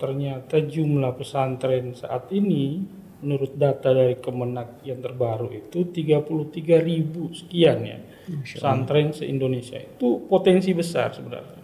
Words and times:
ternyata 0.00 0.64
jumlah 0.64 1.12
pesantren 1.12 1.92
saat 1.92 2.32
ini 2.32 2.80
menurut 3.20 3.52
data 3.52 3.92
dari 3.92 4.16
Kemenak 4.16 4.80
yang 4.80 5.04
terbaru 5.04 5.52
itu 5.52 5.92
33 5.92 6.80
ribu 6.80 7.28
sekian 7.36 7.84
ya 7.84 7.98
pesantren 8.40 9.12
se-Indonesia 9.12 9.76
itu 9.76 10.24
potensi 10.24 10.72
besar 10.72 11.12
sebenarnya. 11.12 11.60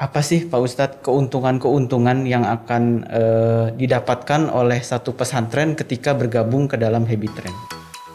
Apa 0.00 0.24
sih 0.24 0.48
Pak 0.48 0.60
Ustadz 0.64 1.00
keuntungan-keuntungan 1.04 2.24
yang 2.24 2.48
akan 2.48 3.04
eh, 3.04 3.66
didapatkan 3.76 4.48
oleh 4.48 4.80
satu 4.80 5.12
pesantren 5.12 5.76
ketika 5.76 6.16
bergabung 6.16 6.66
ke 6.66 6.80
dalam 6.80 7.04
Habit 7.04 7.32
Trend? 7.36 7.58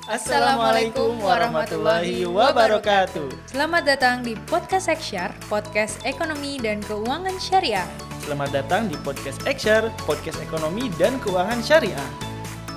Assalamualaikum 0.05 1.17
warahmatullahi 1.21 2.25
wabarakatuh. 2.29 3.49
Selamat 3.49 3.89
datang 3.89 4.21
di 4.21 4.37
Podcast 4.49 4.89
Eksyar, 4.89 5.33
podcast 5.49 6.01
ekonomi 6.05 6.61
dan 6.61 6.77
keuangan 6.85 7.37
syariah. 7.41 8.04
Selamat 8.25 8.57
datang 8.57 8.89
di 8.89 8.97
podcast 9.05 9.37
Eksyar, 9.45 9.93
podcast 10.09 10.41
ekonomi 10.41 10.89
dan 10.97 11.21
keuangan 11.21 11.61
syariah. 11.61 12.09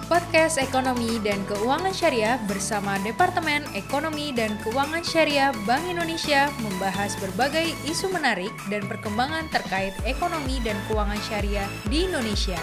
Podcast 0.05 0.61
Ekonomi 0.61 1.17
dan 1.25 1.41
Keuangan 1.49 1.89
Syariah 1.89 2.37
bersama 2.45 3.01
Departemen 3.01 3.65
Ekonomi 3.73 4.29
dan 4.37 4.61
Keuangan 4.61 5.01
Syariah 5.01 5.57
Bank 5.65 5.89
Indonesia 5.89 6.53
membahas 6.61 7.17
berbagai 7.17 7.65
isu 7.89 8.13
menarik 8.13 8.53
dan 8.69 8.85
perkembangan 8.93 9.49
terkait 9.49 9.97
ekonomi 10.05 10.61
dan 10.61 10.77
keuangan 10.85 11.17
syariah 11.25 11.65
di 11.89 12.05
Indonesia. 12.05 12.61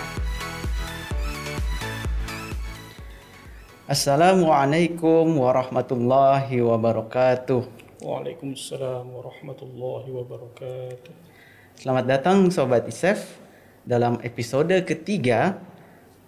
Assalamualaikum 3.89 5.25
warahmatullahi 5.41 6.61
wabarakatuh. 6.61 7.65
Waalaikumsalam 8.05 9.09
warahmatullahi 9.09 10.09
wabarakatuh. 10.13 11.34
Selamat 11.75 12.07
datang 12.07 12.47
Sobat 12.55 12.87
ISEF 12.87 13.35
dalam 13.83 14.15
episode 14.23 14.71
ketiga 14.87 15.59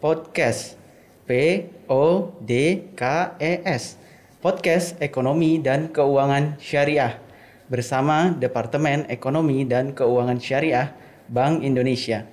podcast 0.03 0.75
P 1.23 1.63
O 1.87 2.35
D 2.43 2.83
K 2.91 3.31
E 3.39 3.63
S 3.63 3.95
Podcast 4.43 4.99
Ekonomi 4.99 5.55
dan 5.63 5.87
Keuangan 5.87 6.59
Syariah 6.59 7.15
bersama 7.71 8.35
Departemen 8.35 9.07
Ekonomi 9.07 9.63
dan 9.63 9.95
Keuangan 9.95 10.35
Syariah 10.35 10.91
Bank 11.31 11.63
Indonesia. 11.63 12.27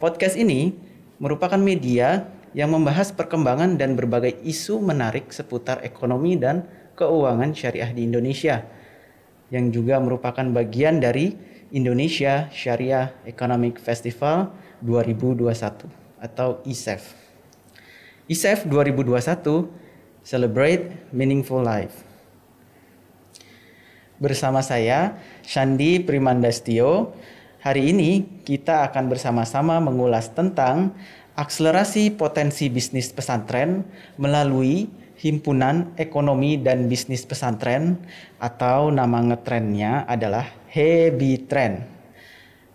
Podcast 0.00 0.40
ini 0.40 0.72
merupakan 1.20 1.60
media 1.60 2.24
yang 2.56 2.72
membahas 2.72 3.12
perkembangan 3.12 3.76
dan 3.76 4.00
berbagai 4.00 4.40
isu 4.40 4.80
menarik 4.80 5.28
seputar 5.28 5.84
ekonomi 5.84 6.40
dan 6.40 6.64
keuangan 6.96 7.52
syariah 7.52 7.92
di 7.92 8.08
Indonesia 8.08 8.64
yang 9.52 9.68
juga 9.68 10.00
merupakan 10.00 10.48
bagian 10.48 10.96
dari 10.96 11.51
Indonesia 11.72 12.52
Syariah 12.52 13.16
Economic 13.24 13.80
Festival 13.80 14.52
2021 14.84 15.88
atau 16.20 16.60
ISEF. 16.68 17.16
ISEF 18.28 18.68
2021 18.68 19.72
Celebrate 20.20 20.92
Meaningful 21.16 21.64
Life. 21.64 22.04
Bersama 24.20 24.60
saya 24.60 25.16
Shandi 25.42 25.98
Primandastio, 26.04 27.16
hari 27.64 27.90
ini 27.90 28.44
kita 28.44 28.86
akan 28.92 29.08
bersama-sama 29.08 29.80
mengulas 29.80 30.28
tentang 30.30 30.92
akselerasi 31.34 32.12
potensi 32.20 32.68
bisnis 32.68 33.08
pesantren 33.10 33.82
melalui 34.20 34.92
Himpunan 35.22 35.94
Ekonomi 35.94 36.58
dan 36.58 36.90
Bisnis 36.90 37.22
Pesantren 37.22 37.94
atau 38.42 38.90
nama 38.90 39.22
ngetrennya 39.22 40.02
adalah 40.10 40.50
Hebitren. 40.66 41.86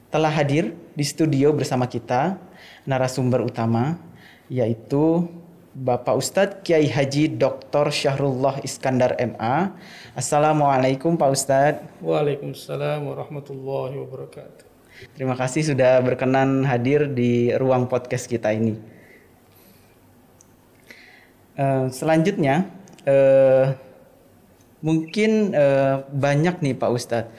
Telah 0.07 0.31
hadir 0.31 0.71
di 0.95 1.03
studio 1.03 1.51
bersama 1.51 1.91
kita 1.91 2.39
narasumber 2.87 3.43
utama 3.43 3.99
yaitu 4.47 5.27
Bapak 5.75 6.15
Ustadz 6.15 6.63
Kiai 6.63 6.87
Haji 6.87 7.35
Dr. 7.35 7.91
Syahrullah 7.91 8.63
Iskandar 8.63 9.19
MA. 9.19 9.75
Assalamualaikum 10.15 11.19
Pak 11.19 11.29
Ustadz. 11.35 11.83
Waalaikumsalam 11.99 13.11
warahmatullahi 13.11 13.99
wabarakatuh. 14.07 14.63
Terima 15.19 15.35
kasih 15.35 15.75
sudah 15.75 15.99
berkenan 15.99 16.63
hadir 16.63 17.11
di 17.11 17.51
ruang 17.59 17.91
podcast 17.91 18.25
kita 18.31 18.55
ini. 18.55 18.96
Uh, 21.57 21.89
selanjutnya, 21.89 22.69
uh, 23.09 23.73
mungkin 24.85 25.57
uh, 25.57 26.05
banyak 26.13 26.61
nih 26.61 26.77
Pak 26.77 26.91
Ustadz, 26.93 27.33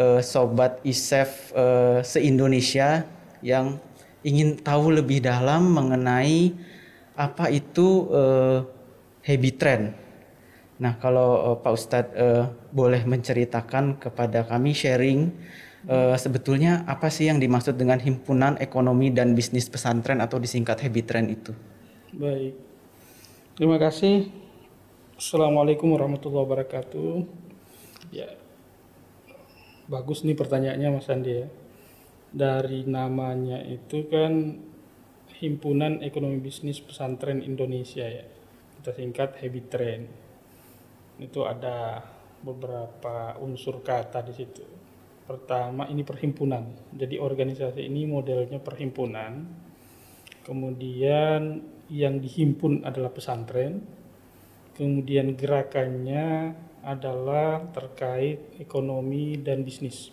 uh, 0.00 0.24
sobat 0.24 0.80
ISEF 0.80 1.52
uh, 1.52 2.00
se-Indonesia 2.00 3.04
yang 3.44 3.76
ingin 4.24 4.56
tahu 4.60 4.96
lebih 4.96 5.20
dalam 5.20 5.76
mengenai 5.76 6.56
apa 7.16 7.52
itu 7.52 8.08
uh, 8.08 8.64
habit 9.24 9.56
trend. 9.60 9.84
Nah, 10.80 10.96
kalau 10.96 11.52
uh, 11.52 11.56
Pak 11.60 11.72
Ustadz 11.76 12.16
uh, 12.16 12.48
boleh 12.72 13.04
menceritakan 13.04 14.00
kepada 14.00 14.48
kami 14.48 14.72
sharing 14.72 15.28
uh, 15.84 16.16
sebetulnya 16.16 16.80
apa 16.88 17.12
sih 17.12 17.28
yang 17.28 17.36
dimaksud 17.36 17.76
dengan 17.76 18.00
himpunan 18.00 18.56
ekonomi 18.56 19.12
dan 19.12 19.36
bisnis 19.36 19.68
pesantren 19.68 20.24
atau 20.24 20.40
disingkat 20.40 20.80
habit 20.80 21.04
trend 21.04 21.28
itu? 21.28 21.52
Baik, 22.16 22.56
terima 23.60 23.76
kasih. 23.76 24.32
Assalamualaikum 25.20 25.92
warahmatullahi 25.92 26.48
wabarakatuh. 26.48 27.28
Ya, 28.08 28.32
bagus 29.84 30.24
nih 30.24 30.32
pertanyaannya 30.32 30.88
Mas 30.96 31.12
Andi 31.12 31.44
ya. 31.44 31.46
Dari 32.32 32.88
namanya 32.88 33.60
itu 33.60 34.08
kan 34.08 34.64
Himpunan 35.44 36.00
Ekonomi 36.00 36.40
Bisnis 36.40 36.80
Pesantren 36.80 37.44
Indonesia 37.44 38.08
ya. 38.08 38.24
Kita 38.80 38.96
singkat 38.96 39.36
Habit 39.44 39.66
Trend. 39.68 40.04
Itu 41.20 41.44
ada 41.44 42.00
beberapa 42.40 43.36
unsur 43.44 43.84
kata 43.84 44.24
di 44.24 44.40
situ. 44.40 44.64
Pertama 45.28 45.84
ini 45.92 46.00
perhimpunan. 46.00 46.96
Jadi 46.96 47.20
organisasi 47.20 47.84
ini 47.84 48.08
modelnya 48.08 48.56
perhimpunan. 48.56 49.68
Kemudian 50.44 51.60
yang 51.90 52.22
dihimpun 52.22 52.86
adalah 52.86 53.12
pesantren. 53.12 53.82
Kemudian 54.72 55.36
gerakannya 55.36 56.56
adalah 56.80 57.60
terkait 57.76 58.56
ekonomi 58.56 59.36
dan 59.36 59.60
bisnis. 59.60 60.08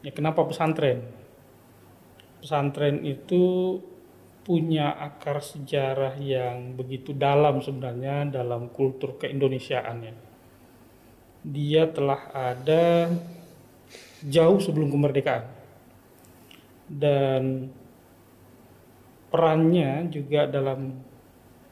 Ya 0.00 0.14
kenapa 0.14 0.46
pesantren? 0.48 1.04
Pesantren 2.40 3.04
itu 3.04 3.76
punya 4.48 4.96
akar 4.96 5.44
sejarah 5.44 6.16
yang 6.16 6.72
begitu 6.72 7.12
dalam 7.12 7.60
sebenarnya 7.60 8.32
dalam 8.32 8.72
kultur 8.72 9.20
keindonesiaannya. 9.20 10.14
Dia 11.44 11.84
telah 11.92 12.32
ada 12.32 13.12
jauh 14.24 14.56
sebelum 14.56 14.88
kemerdekaan. 14.88 15.44
Dan 16.88 17.68
perannya 19.28 20.08
juga 20.08 20.48
dalam 20.48 20.98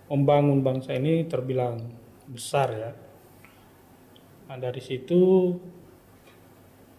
membangun 0.06 0.62
bangsa 0.62 0.94
ini 0.94 1.26
terbilang 1.26 1.80
besar 2.30 2.68
ya. 2.72 2.92
Nah, 4.46 4.56
dari 4.62 4.78
situ 4.78 5.50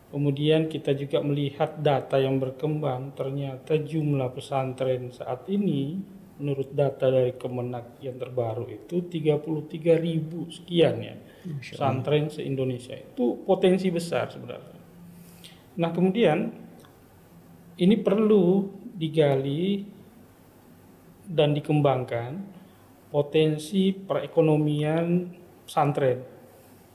Kemudian 0.07 0.71
kita 0.71 0.95
juga 0.95 1.19
melihat 1.19 1.83
data 1.83 2.15
yang 2.15 2.39
berkembang, 2.39 3.11
ternyata 3.11 3.75
jumlah 3.75 4.31
pesantren 4.31 5.11
saat 5.11 5.43
ini 5.51 5.99
menurut 6.39 6.71
data 6.71 7.11
dari 7.11 7.35
Kemenak 7.35 7.99
yang 7.99 8.15
terbaru 8.15 8.71
itu 8.71 9.03
33 9.03 9.99
ribu 9.99 10.47
sekian 10.47 10.95
ya 11.03 11.15
pesantren 11.59 12.31
se-Indonesia. 12.31 12.95
Itu 12.95 13.43
potensi 13.43 13.91
besar 13.91 14.31
sebenarnya. 14.31 14.79
Nah 15.75 15.91
kemudian 15.91 16.55
ini 17.75 17.95
perlu 17.99 18.63
digali 18.95 19.83
dan 21.27 21.51
dikembangkan 21.51 22.39
potensi 23.11 23.91
perekonomian 23.91 25.27
pesantren. 25.67 26.23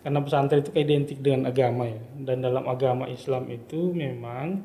Karena 0.02 0.19
pesantren 0.19 0.64
itu 0.64 0.73
identik 0.75 1.23
dengan 1.23 1.52
agama 1.52 1.87
ya. 1.87 2.00
Dan 2.17 2.43
dalam 2.43 2.64
agama 2.67 3.06
Islam 3.06 3.46
itu 3.52 3.93
memang 3.94 4.58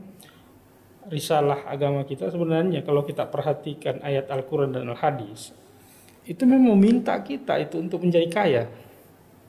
risalah 1.08 1.68
agama 1.68 2.04
kita 2.04 2.28
sebenarnya 2.32 2.84
kalau 2.84 3.04
kita 3.04 3.28
perhatikan 3.28 4.04
ayat 4.04 4.28
Al-Quran 4.28 4.76
dan 4.76 4.92
Al-Hadis 4.92 5.56
itu 6.28 6.44
memang 6.44 6.76
meminta 6.76 7.16
kita 7.24 7.56
itu 7.64 7.80
untuk 7.80 8.04
menjadi 8.04 8.28
kaya. 8.28 8.64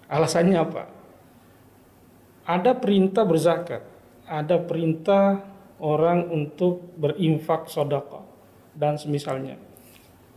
Alasannya 0.07 0.57
apa? 0.61 0.85
Ada 2.47 2.79
perintah 2.79 3.27
berzakat 3.27 3.99
ada 4.29 4.61
perintah 4.61 5.41
orang 5.81 6.29
untuk 6.29 6.93
berinfak 7.01 7.73
sodaka 7.73 8.21
dan 8.77 9.01
semisalnya 9.01 9.57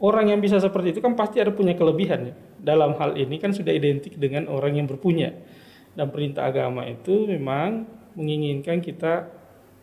orang 0.02 0.34
yang 0.34 0.42
bisa 0.42 0.58
seperti 0.58 0.98
itu 0.98 1.00
kan 1.00 1.14
pasti 1.14 1.38
ada 1.38 1.54
punya 1.54 1.78
kelebihan 1.78 2.34
ya 2.34 2.36
dalam 2.62 2.98
hal 2.98 3.18
ini 3.18 3.38
kan 3.42 3.54
sudah 3.54 3.74
identik 3.74 4.18
dengan 4.18 4.50
orang 4.50 4.78
yang 4.78 4.86
berpunya. 4.90 5.34
Dan 5.92 6.08
perintah 6.08 6.48
agama 6.48 6.88
itu 6.88 7.28
memang 7.28 7.84
menginginkan 8.16 8.80
kita 8.80 9.28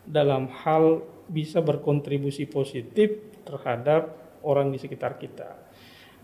dalam 0.08 0.48
hal 0.64 1.04
bisa 1.28 1.60
berkontribusi 1.60 2.48
positif 2.48 3.12
terhadap 3.44 4.16
orang 4.40 4.72
di 4.72 4.80
sekitar 4.80 5.20
kita. 5.20 5.52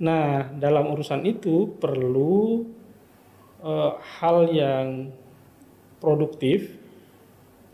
Nah, 0.00 0.48
dalam 0.56 0.88
urusan 0.88 1.20
itu 1.28 1.76
perlu 1.76 2.64
eh, 3.60 3.92
hal 4.24 4.48
yang 4.48 5.12
produktif, 6.00 6.80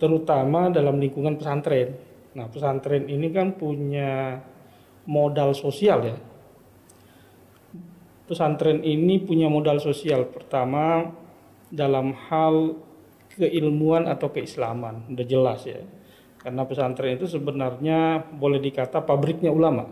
terutama 0.02 0.66
dalam 0.66 0.98
lingkungan 0.98 1.38
pesantren. 1.38 1.94
Nah, 2.34 2.50
pesantren 2.50 3.06
ini 3.06 3.30
kan 3.30 3.54
punya 3.54 4.42
modal 5.08 5.56
sosial 5.56 6.00
ya. 6.04 6.16
Pesantren 8.28 8.84
ini 8.86 9.18
punya 9.18 9.50
modal 9.50 9.82
sosial 9.82 10.28
pertama 10.30 11.10
dalam 11.70 12.14
hal 12.30 12.78
keilmuan 13.34 14.10
atau 14.10 14.30
keislaman, 14.30 15.06
udah 15.10 15.26
jelas 15.26 15.66
ya. 15.66 15.82
Karena 16.40 16.64
pesantren 16.64 17.20
itu 17.20 17.28
sebenarnya 17.28 18.24
boleh 18.32 18.58
dikata 18.58 19.04
pabriknya 19.04 19.52
ulama. 19.52 19.84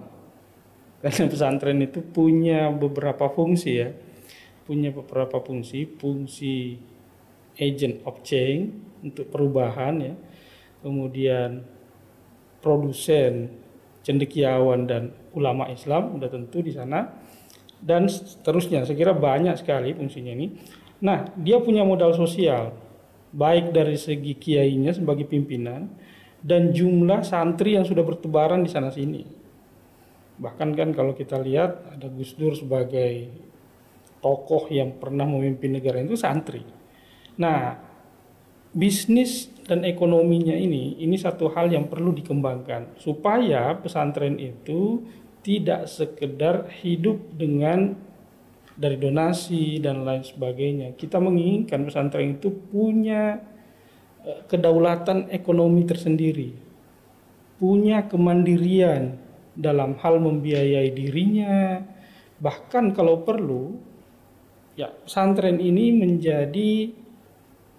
Karena 1.03 1.29
pesantren 1.29 1.79
itu 1.85 2.01
punya 2.01 2.73
beberapa 2.73 3.29
fungsi 3.29 3.71
ya. 3.79 3.93
Punya 4.65 4.93
beberapa 4.93 5.41
fungsi, 5.41 5.89
fungsi 5.97 6.77
agent 7.57 8.05
of 8.05 8.21
change 8.25 8.73
untuk 9.05 9.29
perubahan 9.29 9.95
ya. 10.01 10.15
Kemudian 10.81 11.65
produsen 12.63 13.51
cendekiawan 14.09 14.89
dan 14.89 15.13
ulama 15.37 15.69
Islam 15.69 16.17
udah 16.17 16.33
tentu 16.33 16.65
di 16.65 16.73
sana 16.73 17.13
dan 17.85 18.09
seterusnya. 18.09 18.89
Saya 18.89 18.97
kira 18.97 19.13
banyak 19.13 19.61
sekali 19.61 19.93
fungsinya 19.93 20.33
ini. 20.33 20.57
Nah, 21.05 21.29
dia 21.37 21.61
punya 21.61 21.85
modal 21.85 22.17
sosial 22.17 22.73
baik 23.29 23.77
dari 23.77 24.01
segi 24.01 24.33
kiainya 24.41 24.97
sebagai 24.97 25.29
pimpinan 25.29 25.93
dan 26.41 26.73
jumlah 26.73 27.21
santri 27.21 27.77
yang 27.77 27.85
sudah 27.85 28.01
bertebaran 28.01 28.65
di 28.65 28.71
sana 28.73 28.89
sini. 28.89 29.23
Bahkan 30.39 30.69
kan 30.73 30.89
kalau 30.97 31.13
kita 31.13 31.37
lihat 31.43 31.99
ada 31.99 32.09
Gus 32.09 32.33
Dur 32.39 32.57
sebagai 32.57 33.29
tokoh 34.25 34.71
yang 34.73 34.97
pernah 34.97 35.27
memimpin 35.29 35.77
negara 35.77 36.01
itu 36.01 36.17
santri. 36.17 36.63
Nah, 37.39 37.88
bisnis 38.73 39.49
dan 39.69 39.85
ekonominya 39.85 40.57
ini 40.57 40.97
ini 41.01 41.17
satu 41.17 41.53
hal 41.53 41.69
yang 41.69 41.89
perlu 41.89 42.13
dikembangkan 42.17 42.97
supaya 43.01 43.77
pesantren 43.77 44.41
itu 44.41 45.05
tidak 45.45 45.89
sekedar 45.89 46.69
hidup 46.83 47.21
dengan 47.33 47.97
dari 48.79 48.95
donasi 48.95 49.83
dan 49.83 50.07
lain 50.07 50.23
sebagainya. 50.23 50.95
Kita 50.95 51.19
menginginkan 51.19 51.83
pesantren 51.83 52.39
itu 52.39 52.55
punya 52.55 53.43
eh, 54.23 54.41
kedaulatan 54.47 55.35
ekonomi 55.35 55.83
tersendiri, 55.83 56.55
punya 57.59 58.07
kemandirian 58.07 59.19
dalam 59.59 59.99
hal 59.99 60.23
membiayai 60.23 60.95
dirinya, 60.95 61.83
bahkan 62.39 62.95
kalau 62.95 63.27
perlu, 63.27 63.75
ya 64.79 64.95
pesantren 65.03 65.59
ini 65.59 65.91
menjadi 65.91 66.95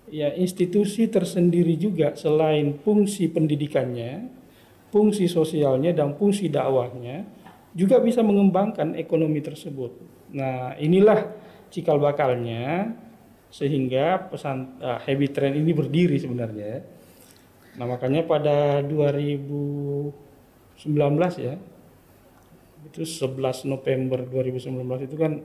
ya 0.10 0.34
institusi 0.36 1.08
tersendiri 1.10 1.78
juga 1.78 2.14
selain 2.18 2.78
fungsi 2.82 3.30
pendidikannya, 3.30 4.30
fungsi 4.90 5.30
sosialnya 5.30 5.94
dan 5.94 6.18
fungsi 6.18 6.50
dakwahnya 6.50 7.26
juga 7.74 8.02
bisa 8.02 8.26
mengembangkan 8.26 8.98
ekonomi 8.98 9.40
tersebut. 9.40 9.94
Nah, 10.34 10.74
inilah 10.82 11.30
cikal 11.70 12.02
bakalnya 12.02 12.94
sehingga 13.50 14.30
pesan 14.30 14.78
uh, 14.82 15.02
habit 15.02 15.32
trend 15.34 15.56
ini 15.58 15.74
berdiri 15.74 16.18
sebenarnya. 16.18 16.82
Nah, 17.78 17.86
makanya 17.86 18.26
pada 18.26 18.82
2019 18.86 20.14
ya 21.38 21.56
itu 22.80 23.04
11 23.04 23.68
November 23.68 24.24
2019 24.24 25.08
itu 25.08 25.16
kan 25.20 25.44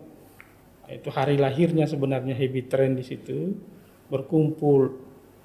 itu 0.86 1.08
hari 1.10 1.40
lahirnya 1.40 1.88
sebenarnya 1.88 2.36
habit 2.36 2.66
trend 2.70 3.00
di 3.00 3.04
situ 3.04 3.56
berkumpul 4.12 5.00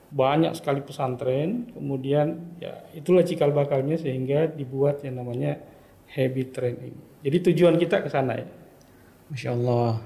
banyak 0.10 0.58
sekali 0.58 0.82
pesantren 0.82 1.70
kemudian 1.70 2.58
ya 2.58 2.82
itulah 2.98 3.22
cikal 3.22 3.54
bakalnya 3.54 3.96
sehingga 3.96 4.50
dibuat 4.50 5.06
yang 5.06 5.22
namanya 5.22 5.62
habit 6.10 6.48
trend 6.54 6.78
ini. 6.82 7.02
Jadi 7.22 7.38
tujuan 7.52 7.76
kita 7.78 8.02
ke 8.02 8.10
sana 8.10 8.42
ya. 8.42 8.48
Masya 9.30 9.50
Allah. 9.54 10.02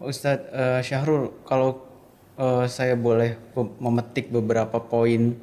Ustadz 0.00 0.48
uh, 0.52 0.80
Syahrul, 0.80 1.32
kalau 1.44 1.84
uh, 2.40 2.64
saya 2.68 2.96
boleh 2.96 3.36
memetik 3.80 4.28
beberapa 4.28 4.80
poin 4.80 5.36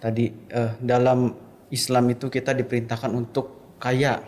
tadi 0.00 0.32
uh, 0.52 0.76
dalam 0.80 1.32
Islam 1.68 2.12
itu 2.12 2.32
kita 2.32 2.56
diperintahkan 2.56 3.12
untuk 3.12 3.76
kaya. 3.80 4.24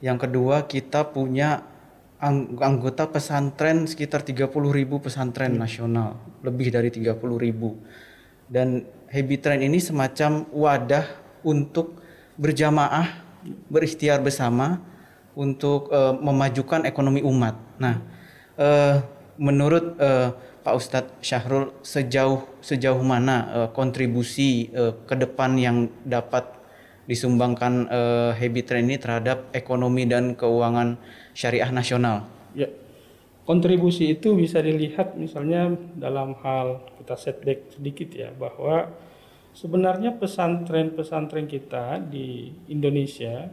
Yang 0.00 0.28
kedua 0.28 0.68
kita 0.68 1.08
punya 1.08 1.64
ang 2.24 2.56
anggota 2.56 3.04
pesantren 3.04 3.84
sekitar 3.84 4.24
30 4.24 4.48
ribu 4.72 4.96
pesantren 5.04 5.52
hmm. 5.52 5.60
nasional, 5.60 6.16
lebih 6.40 6.72
dari 6.72 6.88
30 6.88 7.20
ribu. 7.20 7.76
Dan 8.48 8.88
habit 9.12 9.40
trend 9.44 9.60
ini 9.60 9.76
semacam 9.76 10.48
wadah 10.48 11.04
untuk 11.44 12.00
berjamaah 12.40 13.20
berikhtiar 13.68 14.24
bersama 14.24 14.80
untuk 15.36 15.92
uh, 15.92 16.16
memajukan 16.16 16.88
ekonomi 16.88 17.20
umat. 17.20 17.60
Nah, 17.76 18.00
uh, 18.56 19.04
menurut 19.36 20.00
uh, 20.00 20.32
Pak 20.64 20.74
Ustadz 20.80 21.20
Syahrul 21.20 21.76
sejauh 21.84 22.40
sejauh 22.64 23.04
mana 23.04 23.36
uh, 23.52 23.68
kontribusi 23.68 24.72
uh, 24.72 24.96
ke 25.04 25.12
depan 25.12 25.60
yang 25.60 25.92
dapat 26.08 26.48
disumbangkan 27.04 27.84
uh, 27.92 28.30
habit 28.32 28.64
trend 28.64 28.88
ini 28.88 28.96
terhadap 28.96 29.52
ekonomi 29.52 30.08
dan 30.08 30.32
keuangan 30.32 30.96
syariah 31.34 31.68
nasional? 31.74 32.24
Ya, 32.54 32.70
kontribusi 33.44 34.14
itu 34.14 34.38
bisa 34.38 34.62
dilihat 34.62 35.18
misalnya 35.18 35.74
dalam 35.98 36.38
hal 36.40 36.80
kita 37.02 37.18
setback 37.18 37.76
sedikit 37.76 38.08
ya 38.14 38.30
bahwa 38.32 38.88
sebenarnya 39.52 40.16
pesantren-pesantren 40.16 41.50
kita 41.50 42.00
di 42.00 42.54
Indonesia 42.70 43.50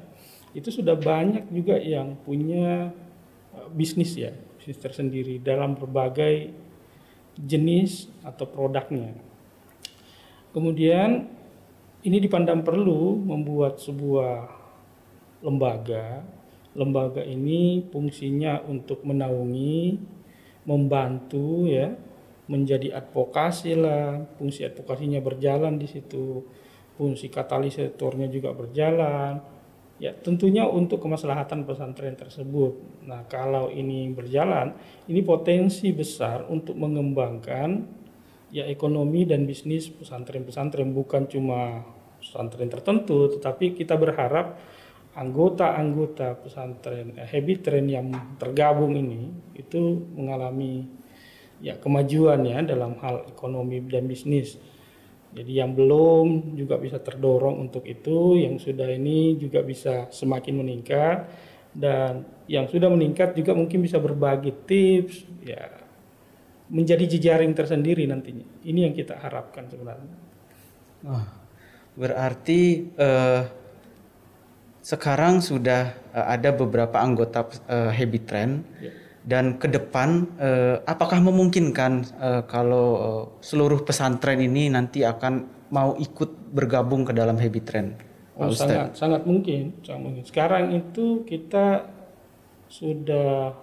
itu 0.51 0.69
sudah 0.71 0.95
banyak 0.95 1.47
juga 1.51 1.79
yang 1.79 2.15
punya 2.21 2.91
uh, 3.55 3.67
bisnis 3.71 4.15
ya, 4.15 4.31
bisnis 4.59 4.79
tersendiri 4.79 5.39
dalam 5.39 5.75
berbagai 5.75 6.51
jenis 7.39 8.11
atau 8.21 8.45
produknya. 8.47 9.15
Kemudian 10.51 11.31
ini 12.03 12.17
dipandang 12.19 12.65
perlu 12.65 13.15
membuat 13.15 13.79
sebuah 13.79 14.51
lembaga. 15.39 16.25
Lembaga 16.71 17.19
ini 17.23 17.83
fungsinya 17.91 18.63
untuk 18.63 19.03
menaungi, 19.03 19.99
membantu 20.63 21.67
ya, 21.67 21.91
menjadi 22.47 22.95
advokasi 22.99 23.75
lah, 23.75 24.23
fungsi 24.39 24.67
advokasinya 24.67 25.19
berjalan 25.19 25.75
di 25.75 25.87
situ, 25.87 26.43
fungsi 26.95 27.27
katalisatornya 27.31 28.31
juga 28.31 28.55
berjalan. 28.55 29.39
Ya, 30.01 30.17
tentunya 30.17 30.65
untuk 30.65 30.97
kemaslahatan 31.05 31.61
pesantren 31.61 32.17
tersebut. 32.17 33.05
Nah, 33.05 33.21
kalau 33.29 33.69
ini 33.69 34.09
berjalan, 34.09 34.73
ini 35.05 35.21
potensi 35.21 35.93
besar 35.93 36.49
untuk 36.49 36.73
mengembangkan 36.73 38.01
ya 38.51 38.67
ekonomi 38.67 39.23
dan 39.23 39.47
bisnis 39.47 39.87
pesantren-pesantren 39.87 40.91
bukan 40.91 41.29
cuma 41.29 41.85
pesantren 42.19 42.67
tertentu, 42.67 43.31
tetapi 43.39 43.77
kita 43.77 43.95
berharap 43.95 44.59
anggota-anggota 45.21 46.41
pesantren 46.41 47.13
eh, 47.13 47.29
habit 47.29 47.59
trend 47.61 47.87
yang 47.93 48.07
tergabung 48.41 48.97
ini 48.97 49.29
itu 49.53 50.01
mengalami 50.17 50.89
ya 51.61 51.77
kemajuan 51.77 52.41
ya 52.41 52.65
dalam 52.65 52.97
hal 52.97 53.29
ekonomi 53.29 53.85
dan 53.85 54.09
bisnis. 54.09 54.57
Jadi 55.31 55.63
yang 55.63 55.71
belum 55.71 56.59
juga 56.59 56.75
bisa 56.75 56.99
terdorong 56.99 57.55
untuk 57.63 57.87
itu, 57.87 58.35
yang 58.35 58.59
sudah 58.59 58.91
ini 58.91 59.39
juga 59.39 59.63
bisa 59.63 60.11
semakin 60.11 60.59
meningkat 60.59 61.31
dan 61.71 62.27
yang 62.51 62.67
sudah 62.67 62.91
meningkat 62.91 63.31
juga 63.31 63.55
mungkin 63.55 63.79
bisa 63.79 63.95
berbagi 63.95 64.51
tips 64.67 65.23
ya 65.47 65.71
menjadi 66.67 67.15
jejaring 67.15 67.55
tersendiri 67.55 68.03
nantinya. 68.07 68.43
Ini 68.67 68.91
yang 68.91 68.95
kita 68.95 69.23
harapkan 69.23 69.71
sebenarnya. 69.71 70.15
Oh, 71.07 71.25
berarti 71.95 72.91
uh, 72.99 73.60
sekarang 74.81 75.41
sudah 75.41 75.93
uh, 76.13 76.25
ada 76.29 76.53
beberapa 76.53 76.99
anggota 76.99 77.47
uh, 77.69 77.93
Habit 77.93 78.23
Trend. 78.27 78.53
Yeah 78.81 79.01
dan 79.21 79.61
ke 79.61 79.69
depan 79.69 80.25
eh, 80.41 80.81
apakah 80.89 81.21
memungkinkan 81.21 81.93
eh, 82.17 82.41
kalau 82.49 83.29
seluruh 83.41 83.85
pesantren 83.85 84.41
ini 84.41 84.69
nanti 84.73 85.05
akan 85.05 85.45
mau 85.69 85.93
ikut 85.95 86.51
bergabung 86.51 87.05
ke 87.05 87.13
dalam 87.13 87.37
habit 87.37 87.63
trend? 87.63 87.91
Oh, 88.35 88.49
sangat 88.49 88.97
sangat 88.97 89.21
mungkin, 89.23 89.77
sangat 89.85 90.01
mungkin. 90.01 90.23
Sekarang 90.25 90.73
itu 90.73 91.21
kita 91.23 91.85
sudah 92.65 93.53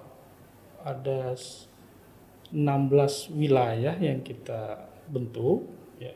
ada 0.87 1.35
16 1.35 2.55
wilayah 3.35 3.99
yang 3.99 4.23
kita 4.23 4.87
bentuk 5.11 5.67
ya. 5.99 6.15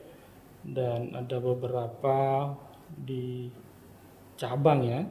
Dan 0.63 1.11
ada 1.11 1.43
beberapa 1.43 2.17
di 2.87 3.51
cabang 4.37 4.81
ya 4.85 5.01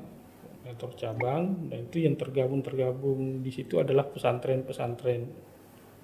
koordinator 0.72 0.90
cabang. 0.96 1.42
Dan 1.68 1.78
itu 1.90 1.98
yang 2.06 2.16
tergabung 2.16 2.62
tergabung 2.64 3.20
di 3.42 3.50
situ 3.52 3.82
adalah 3.82 4.08
pesantren-pesantren 4.08 5.22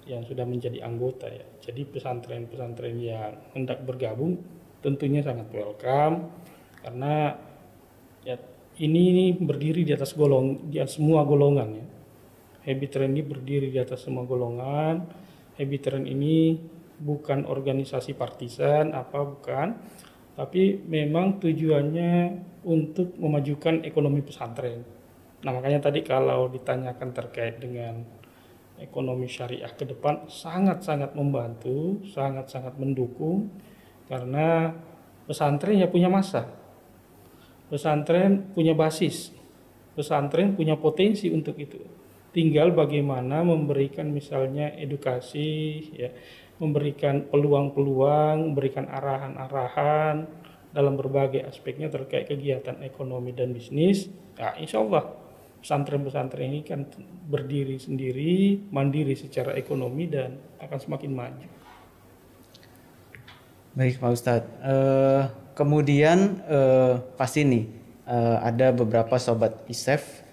yang 0.05 0.21
sudah 0.25 0.45
menjadi 0.45 0.83
anggota 0.85 1.29
ya. 1.29 1.45
Jadi 1.63 1.85
pesantren-pesantren 1.89 2.95
yang 2.99 3.33
hendak 3.55 3.81
bergabung 3.85 4.37
tentunya 4.83 5.23
sangat 5.23 5.49
welcome. 5.53 6.29
Karena 6.83 7.35
ya 8.23 8.35
ini 8.79 9.35
berdiri 9.35 9.83
di 9.83 9.91
atas 9.91 10.15
golong 10.15 10.71
di 10.71 10.77
atas 10.79 10.97
semua 10.97 11.25
golongan 11.25 11.69
ya. 11.75 11.87
Habit 12.59 12.89
Train 12.91 13.11
ini 13.15 13.23
berdiri 13.23 13.67
di 13.71 13.79
atas 13.79 14.05
semua 14.05 14.27
golongan. 14.27 15.07
Habit 15.57 15.81
Train 15.81 16.05
ini 16.05 16.59
bukan 16.99 17.47
organisasi 17.47 18.11
partisan 18.19 18.91
apa 18.91 19.23
bukan 19.23 19.67
tapi 20.39 20.79
memang 20.87 21.35
tujuannya 21.43 22.39
untuk 22.63 23.19
memajukan 23.19 23.83
ekonomi 23.83 24.23
pesantren. 24.23 24.87
Nah 25.43 25.51
makanya 25.51 25.91
tadi 25.91 25.99
kalau 25.99 26.47
ditanyakan 26.47 27.11
terkait 27.11 27.59
dengan 27.59 27.99
ekonomi 28.79 29.27
syariah 29.27 29.67
ke 29.75 29.83
depan 29.83 30.31
sangat-sangat 30.31 31.11
membantu, 31.11 31.99
sangat-sangat 32.07 32.79
mendukung 32.79 33.51
karena 34.07 34.71
pesantren 35.27 35.75
ya 35.75 35.91
punya 35.91 36.07
masa. 36.07 36.47
Pesantren 37.67 38.55
punya 38.55 38.71
basis. 38.71 39.35
Pesantren 39.91 40.55
punya 40.55 40.79
potensi 40.79 41.27
untuk 41.27 41.59
itu. 41.59 41.83
Tinggal 42.29 42.77
bagaimana 42.77 43.41
memberikan 43.41 44.13
misalnya 44.13 44.69
edukasi 44.77 45.81
ya 45.97 46.13
memberikan 46.59 47.25
peluang-peluang, 47.31 48.51
memberikan 48.51 48.85
arahan-arahan 48.91 50.27
dalam 50.69 50.93
berbagai 50.99 51.41
aspeknya 51.47 51.89
terkait 51.89 52.29
kegiatan 52.29 52.77
ekonomi 52.85 53.33
dan 53.33 53.55
bisnis. 53.55 54.11
Nah, 54.37 54.53
insya 54.59 54.83
Allah 54.83 55.07
pesantren-pesantren 55.59 56.45
ini 56.51 56.61
kan 56.61 56.85
berdiri 57.25 57.79
sendiri, 57.79 58.59
mandiri 58.69 59.15
secara 59.15 59.55
ekonomi 59.55 60.07
dan 60.07 60.37
akan 60.59 60.79
semakin 60.79 61.11
maju. 61.15 61.49
Baik 63.75 63.95
Pak 64.03 64.11
Ustadz, 64.11 64.51
uh, 64.59 65.31
kemudian 65.55 66.43
uh, 66.47 66.99
pasti 67.15 67.47
nih 67.47 67.65
uh, 68.03 68.43
ada 68.43 68.75
beberapa 68.75 69.15
sobat 69.15 69.63
ISEF 69.71 70.27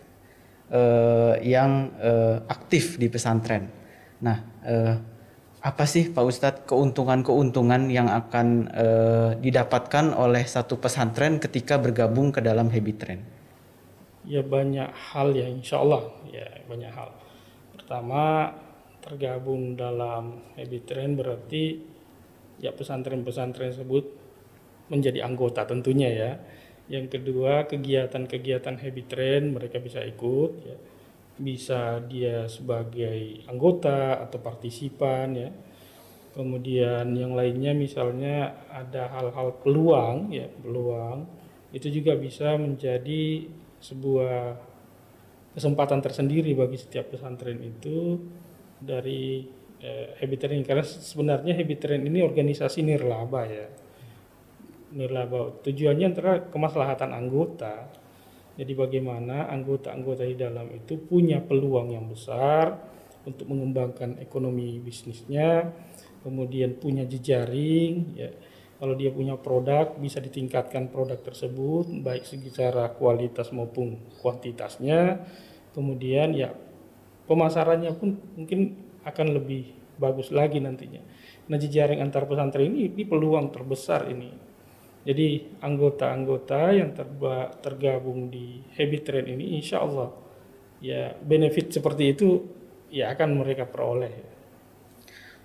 uh, 0.71 1.35
yang 1.43 1.93
uh, 2.01 2.43
aktif 2.49 2.99
di 2.99 3.07
pesantren. 3.11 3.71
Nah, 4.23 4.39
uh, 4.65 4.95
apa 5.67 5.83
sih 5.83 6.15
Pak 6.15 6.25
Ustadz 6.25 6.63
keuntungan-keuntungan 6.71 7.91
yang 7.91 8.07
akan 8.07 8.71
uh, 8.71 9.31
didapatkan 9.35 10.15
oleh 10.15 10.47
satu 10.47 10.79
pesantren 10.79 11.43
ketika 11.43 11.75
bergabung 11.75 12.31
ke 12.31 12.39
dalam 12.39 12.71
Habit 12.71 12.97
Train? 13.03 13.21
Ya 14.27 14.43
banyak 14.43 14.91
hal 14.91 15.35
ya 15.35 15.47
insya 15.51 15.83
Allah 15.83 16.07
ya 16.31 16.47
banyak 16.71 16.93
hal. 16.95 17.11
Pertama 17.75 18.55
tergabung 19.03 19.75
dalam 19.75 20.43
Habit 20.59 20.83
Train 20.87 21.15
berarti 21.15 21.79
ya 22.59 22.75
pesantren-pesantren 22.75 23.71
tersebut 23.71 24.07
menjadi 24.87 25.27
anggota 25.27 25.67
tentunya 25.67 26.11
ya. 26.11 26.31
Yang 26.87 27.19
kedua 27.19 27.67
kegiatan-kegiatan 27.67 28.79
Habit 28.79 29.07
Train 29.11 29.43
mereka 29.51 29.83
bisa 29.83 30.03
ikut 30.07 30.53
ya. 30.63 30.77
Bisa 31.37 32.01
dia 32.07 32.47
sebagai 32.49 33.45
anggota 33.51 34.23
atau 34.23 34.39
partisipan 34.39 35.29
ya. 35.35 35.51
Kemudian 36.37 37.17
yang 37.17 37.33
lainnya 37.33 37.73
misalnya 37.73 38.55
ada 38.71 39.11
hal-hal 39.11 39.57
peluang 39.61 40.31
ya 40.31 40.47
peluang. 40.63 41.27
Itu 41.75 41.91
juga 41.91 42.15
bisa 42.15 42.55
menjadi 42.55 43.51
sebuah 43.83 44.57
kesempatan 45.57 46.05
tersendiri 46.05 46.53
bagi 46.53 46.77
setiap 46.77 47.17
pesantren 47.17 47.59
itu 47.65 48.21
dari 48.77 49.49
eh, 49.81 50.13
Habitren 50.21 50.61
karena 50.63 50.85
sebenarnya 50.85 51.57
Habitren 51.57 52.05
ini 52.05 52.21
organisasi 52.21 52.85
nirlaba 52.85 53.49
ya 53.49 53.67
nirlaba 54.97 55.61
tujuannya 55.61 56.07
antara 56.09 56.33
kemaslahatan 56.49 57.13
anggota 57.13 57.93
jadi 58.57 58.73
bagaimana 58.73 59.53
anggota-anggota 59.53 60.25
di 60.25 60.37
dalam 60.37 60.73
itu 60.73 60.97
punya 60.97 61.45
peluang 61.45 61.93
yang 61.93 62.09
besar 62.09 62.73
untuk 63.29 63.53
mengembangkan 63.53 64.17
ekonomi 64.17 64.81
bisnisnya, 64.81 65.77
kemudian 66.25 66.81
punya 66.81 67.05
jejaring, 67.05 68.17
ya. 68.17 68.33
Kalau 68.77 68.93
dia 68.93 69.09
punya 69.09 69.41
produk 69.41 69.97
bisa 69.97 70.21
ditingkatkan 70.21 70.93
produk 70.93 71.17
tersebut 71.17 71.89
baik 72.05 72.29
secara 72.29 72.93
kualitas 72.93 73.49
maupun 73.49 73.97
kuantitasnya. 74.21 75.25
Kemudian 75.73 76.37
ya 76.37 76.53
pemasarannya 77.25 77.97
pun 77.97 78.21
mungkin 78.37 78.77
akan 79.01 79.33
lebih 79.33 79.73
bagus 79.97 80.29
lagi 80.29 80.61
nantinya. 80.61 81.01
Nah 81.49 81.57
jejaring 81.57 82.05
antar 82.05 82.29
pesantren 82.29 82.69
ini, 82.69 82.93
ini 82.93 83.09
peluang 83.09 83.49
terbesar 83.49 84.13
ini 84.13 84.46
jadi 85.07 85.55
anggota-anggota 85.63 86.75
yang 86.75 86.91
terba, 86.91 87.55
tergabung 87.63 88.27
di 88.27 88.59
Habit 88.75 89.03
Train 89.07 89.27
ini 89.31 89.55
insya 89.55 89.87
Allah 89.87 90.11
ya 90.83 91.15
benefit 91.15 91.71
seperti 91.71 92.11
itu 92.11 92.43
ya 92.91 93.15
akan 93.15 93.39
mereka 93.39 93.71
peroleh. 93.71 94.11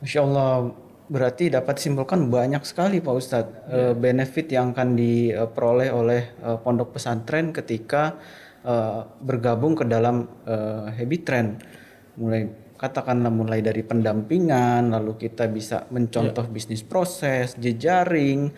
Masya 0.01 0.25
Allah 0.25 0.73
berarti 1.05 1.53
dapat 1.53 1.77
disimpulkan 1.77 2.25
banyak 2.25 2.65
sekali 2.65 3.05
Pak 3.05 3.13
Ustadz 3.13 3.53
ya. 3.69 3.93
benefit 3.93 4.49
yang 4.49 4.73
akan 4.73 4.97
diperoleh 4.97 5.89
oleh 5.93 6.21
eh, 6.41 6.57
pondok 6.57 6.97
pesantren 6.97 7.53
ketika 7.53 8.17
eh, 8.65 9.05
bergabung 9.21 9.77
ke 9.77 9.85
dalam 9.85 10.25
Habit 10.89 11.21
Train 11.21 11.47
mulai 12.17 12.49
katakanlah 12.81 13.29
mulai 13.29 13.61
dari 13.61 13.85
pendampingan 13.85 14.89
lalu 14.89 15.21
kita 15.21 15.45
bisa 15.45 15.85
mencontoh 15.93 16.49
ya. 16.49 16.51
bisnis 16.51 16.81
proses 16.81 17.53
jejaring 17.61 18.49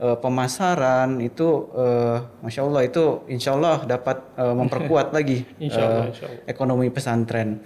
uh, 0.00 0.16
pemasaran 0.16 1.20
itu 1.20 1.68
uh, 1.76 2.24
masya 2.40 2.64
Allah 2.64 2.82
itu 2.88 3.04
insya 3.28 3.54
Allah 3.54 3.84
dapat 3.84 4.24
uh, 4.40 4.56
memperkuat 4.56 5.12
lagi 5.16 5.44
insya 5.60 5.84
Allah, 5.84 6.04
insya 6.10 6.26
Allah. 6.26 6.42
ekonomi 6.48 6.88
pesantren. 6.88 7.60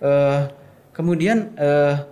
Uh, 0.00 0.48
kemudian 0.94 1.52
uh, 1.58 2.06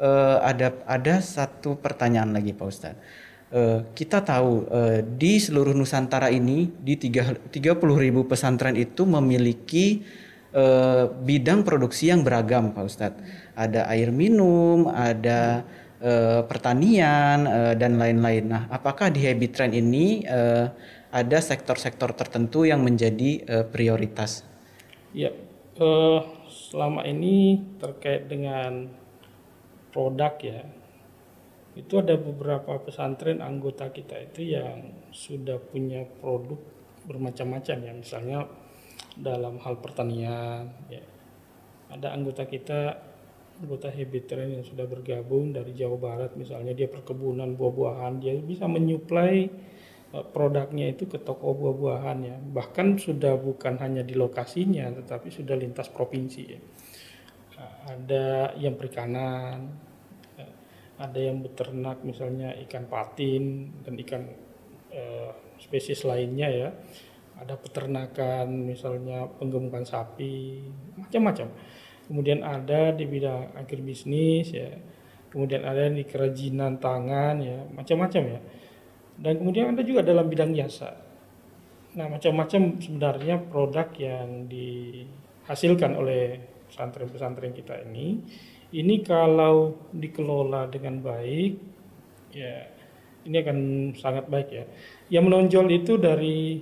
uh, 0.00 0.38
ada 0.40 0.72
ada 0.86 1.20
satu 1.20 1.76
pertanyaan 1.76 2.32
lagi 2.32 2.54
Pak 2.54 2.66
Ustadz. 2.66 3.00
Uh, 3.48 3.80
kita 3.96 4.20
tahu 4.20 4.68
uh, 4.68 5.00
di 5.00 5.40
seluruh 5.40 5.72
Nusantara 5.72 6.28
ini 6.28 6.68
di 6.68 7.00
tiga 7.00 7.32
30 7.32 7.80
ribu 7.96 8.28
pesantren 8.28 8.76
itu 8.76 9.08
memiliki 9.08 10.04
uh, 10.52 11.08
bidang 11.08 11.64
produksi 11.64 12.12
yang 12.12 12.20
beragam 12.20 12.76
Pak 12.76 12.84
Ustadz. 12.84 13.20
Ada 13.56 13.88
air 13.88 14.12
minum, 14.12 14.92
ada 14.92 15.64
uh, 16.02 16.42
pertanian 16.46 17.46
uh, 17.46 17.74
dan 17.74 17.98
lain-lain. 17.98 18.44
Nah, 18.48 18.62
apakah 18.70 19.10
di 19.10 19.22
habit 19.24 19.50
trend 19.54 19.74
ini 19.74 20.22
uh, 20.26 20.70
ada 21.08 21.38
sektor-sektor 21.40 22.12
tertentu 22.12 22.68
yang 22.68 22.84
menjadi 22.84 23.30
uh, 23.48 23.64
prioritas? 23.66 24.44
Ya, 25.16 25.32
uh, 25.80 26.20
selama 26.48 27.06
ini 27.08 27.64
terkait 27.80 28.28
dengan 28.28 28.92
produk 29.90 30.36
ya, 30.42 30.62
itu 31.78 31.94
ada 32.02 32.18
beberapa 32.18 32.76
pesantren 32.82 33.40
anggota 33.40 33.88
kita 33.88 34.18
itu 34.20 34.52
yang 34.58 34.92
sudah 35.14 35.56
punya 35.62 36.04
produk 36.20 36.60
bermacam-macam 37.08 37.76
ya, 37.80 37.92
misalnya 37.96 38.38
dalam 39.16 39.56
hal 39.64 39.80
pertanian 39.80 40.68
ya. 40.92 41.02
Ada 41.88 42.12
anggota 42.12 42.44
kita 42.44 43.00
anggota 43.58 43.90
habit 43.90 44.24
train 44.30 44.50
yang 44.60 44.64
sudah 44.64 44.86
bergabung 44.86 45.50
dari 45.50 45.74
Jawa 45.74 45.98
Barat. 45.98 46.30
Misalnya 46.38 46.72
dia 46.74 46.86
perkebunan 46.86 47.58
buah-buahan 47.58 48.22
dia 48.22 48.38
bisa 48.38 48.70
menyuplai 48.70 49.50
uh, 50.14 50.24
produknya 50.30 50.94
itu 50.94 51.10
ke 51.10 51.18
toko 51.18 51.54
buah-buahan 51.58 52.18
ya. 52.22 52.36
Bahkan 52.38 53.02
sudah 53.02 53.34
bukan 53.34 53.82
hanya 53.82 54.06
di 54.06 54.14
lokasinya 54.14 54.94
tetapi 55.02 55.28
sudah 55.34 55.58
lintas 55.58 55.90
provinsi 55.90 56.42
ya. 56.46 56.60
Uh, 57.58 57.76
ada 57.90 58.26
yang 58.54 58.78
perikanan 58.78 59.74
uh, 60.38 60.54
ada 61.02 61.18
yang 61.18 61.42
beternak 61.42 62.02
misalnya 62.06 62.54
ikan 62.66 62.86
patin 62.86 63.74
dan 63.82 63.94
ikan 63.98 64.22
uh, 64.94 65.30
spesies 65.58 66.06
lainnya 66.06 66.48
ya. 66.50 66.70
Ada 67.38 67.54
peternakan 67.54 68.50
misalnya 68.66 69.30
penggemukan 69.38 69.86
sapi 69.86 70.58
macam-macam 70.98 71.54
kemudian 72.08 72.40
ada 72.40 72.96
di 72.96 73.04
bidang 73.04 73.54
agribisnis 73.54 74.50
ya. 74.50 74.72
Kemudian 75.28 75.60
ada 75.68 75.92
di 75.92 76.08
kerajinan 76.08 76.80
tangan 76.80 77.36
ya. 77.44 77.60
Macam-macam 77.76 78.22
ya. 78.32 78.40
Dan 79.20 79.44
kemudian 79.44 79.76
ada 79.76 79.84
juga 79.84 80.00
dalam 80.00 80.26
bidang 80.26 80.56
jasa. 80.56 80.96
Nah 81.94 82.08
macam-macam 82.08 82.80
sebenarnya 82.80 83.36
produk 83.44 83.88
yang 84.00 84.48
dihasilkan 84.48 85.92
oleh 86.00 86.40
pesantren-pesantren 86.72 87.52
kita 87.52 87.84
ini. 87.84 88.24
Ini 88.72 89.00
kalau 89.04 89.88
dikelola 89.92 90.68
dengan 90.68 91.00
baik 91.00 91.52
ya 92.32 92.68
ini 93.28 93.36
akan 93.44 93.58
sangat 93.96 94.24
baik 94.32 94.48
ya. 94.48 94.64
Yang 95.12 95.24
menonjol 95.28 95.66
itu 95.72 96.00
dari 96.00 96.60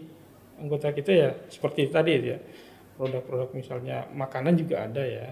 anggota 0.58 0.90
kita 0.90 1.12
ya 1.12 1.30
seperti 1.46 1.86
tadi 1.92 2.12
ya 2.16 2.38
produk-produk 2.96 3.52
misalnya 3.52 4.08
makanan 4.12 4.56
juga 4.56 4.88
ada 4.88 5.04
ya 5.04 5.28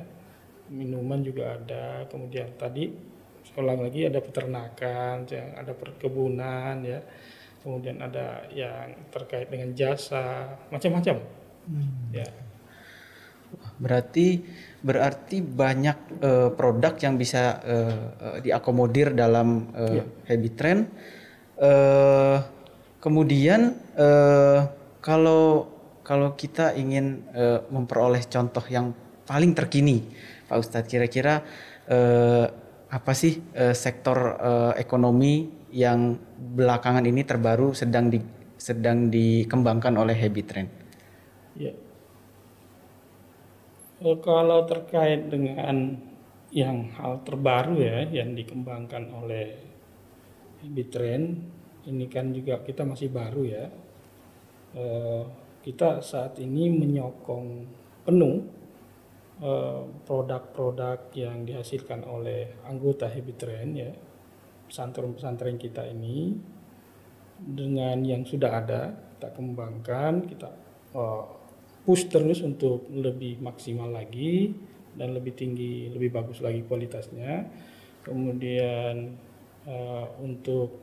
minuman 0.72 1.20
juga 1.20 1.60
ada. 1.60 2.08
Kemudian 2.08 2.56
tadi 2.56 2.88
sekolah 3.44 3.76
lagi 3.76 4.08
ada 4.08 4.20
peternakan 4.24 5.28
yang 5.28 5.48
ada 5.58 5.72
perkebunan 5.76 6.80
ya. 6.84 7.00
Kemudian 7.64 8.00
ada 8.04 8.44
yang 8.52 9.08
terkait 9.08 9.48
dengan 9.48 9.72
jasa 9.72 10.52
macam-macam. 10.68 11.16
Ya. 12.12 12.28
Berarti 13.80 14.44
berarti 14.84 15.40
banyak 15.40 15.98
eh, 16.20 16.50
produk 16.52 16.94
yang 17.00 17.16
bisa 17.16 17.60
eh, 17.64 18.04
eh, 18.20 18.38
diakomodir 18.44 19.16
dalam 19.16 19.72
eh, 19.72 20.00
Iya. 20.00 20.04
habit 20.28 20.54
trend. 20.60 20.82
Eh, 21.56 22.36
kemudian 23.00 23.80
eh, 23.96 24.60
kalau 25.00 25.73
kalau 26.04 26.36
kita 26.36 26.76
ingin 26.76 27.24
eh, 27.32 27.64
memperoleh 27.72 28.22
contoh 28.28 28.62
yang 28.68 28.92
paling 29.24 29.56
terkini, 29.56 30.04
Pak 30.46 30.58
Ustadz, 30.60 30.86
kira-kira 30.86 31.40
eh, 31.88 32.46
apa 32.92 33.12
sih 33.16 33.40
eh, 33.56 33.72
sektor 33.72 34.36
eh, 34.36 34.72
ekonomi 34.78 35.64
yang 35.74 36.14
belakangan 36.54 37.02
ini 37.02 37.26
terbaru 37.26 37.74
sedang 37.74 38.12
di 38.12 38.20
sedang 38.54 39.10
dikembangkan 39.10 39.96
oleh 39.98 40.14
habit 40.14 40.46
trend? 40.46 40.70
Ya. 41.58 41.72
Kalau 44.04 44.68
terkait 44.68 45.32
dengan 45.32 45.96
yang 46.52 46.92
hal 46.94 47.24
terbaru 47.26 47.80
ya 47.80 48.04
yang 48.12 48.36
dikembangkan 48.36 49.10
oleh 49.10 49.58
Bitren, 50.64 51.44
ini 51.88 52.08
kan 52.08 52.32
juga 52.32 52.60
kita 52.60 52.84
masih 52.84 53.08
baru 53.08 53.42
ya. 53.44 53.64
Eh, 54.76 55.24
kita 55.64 56.04
saat 56.04 56.36
ini 56.44 56.68
menyokong 56.68 57.48
penuh 58.04 58.36
eh, 59.40 59.82
produk-produk 60.04 61.08
yang 61.16 61.48
dihasilkan 61.48 62.04
oleh 62.04 62.60
anggota 62.68 63.08
Habitren 63.08 63.72
ya 63.72 63.90
pesantren-pesantren 64.68 65.56
kita 65.56 65.88
ini. 65.88 66.36
Dengan 67.34 67.98
yang 68.06 68.22
sudah 68.22 68.62
ada 68.62 68.94
kita 69.16 69.32
kembangkan 69.32 70.28
kita 70.28 70.52
eh, 70.92 71.24
push 71.88 72.12
terus 72.12 72.44
untuk 72.44 72.84
lebih 72.92 73.40
maksimal 73.40 73.88
lagi 73.88 74.52
dan 74.94 75.16
lebih 75.16 75.32
tinggi 75.32 75.88
lebih 75.88 76.12
bagus 76.12 76.44
lagi 76.44 76.60
kualitasnya. 76.60 77.48
Kemudian 78.04 79.16
eh, 79.64 80.06
untuk 80.20 80.76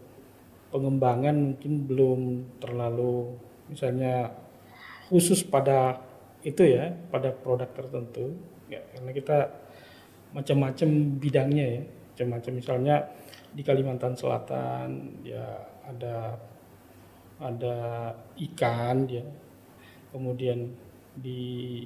pengembangan 0.73 1.53
mungkin 1.53 1.85
belum 1.85 2.21
terlalu 2.57 3.38
misalnya 3.69 4.41
khusus 5.12 5.44
pada 5.44 6.00
itu 6.41 6.63
ya 6.63 6.96
pada 7.12 7.36
produk 7.36 7.68
tertentu 7.70 8.34
ya 8.72 8.80
karena 8.96 9.12
kita 9.12 9.38
macam-macam 10.32 10.89
bidangnya 11.20 11.65
ya 11.68 11.82
macam-macam. 12.15 12.51
Misalnya 12.56 12.96
di 13.51 13.62
Kalimantan 13.65 14.15
Selatan 14.15 15.20
ya 15.27 15.44
ada 15.84 16.39
ada 17.41 17.77
ikan 18.38 18.98
ya. 19.10 19.25
Kemudian 20.12 20.72
di 21.15 21.84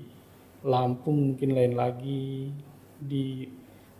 Lampung 0.65 1.33
mungkin 1.33 1.53
lain 1.53 1.77
lagi 1.77 2.49
di 2.97 3.45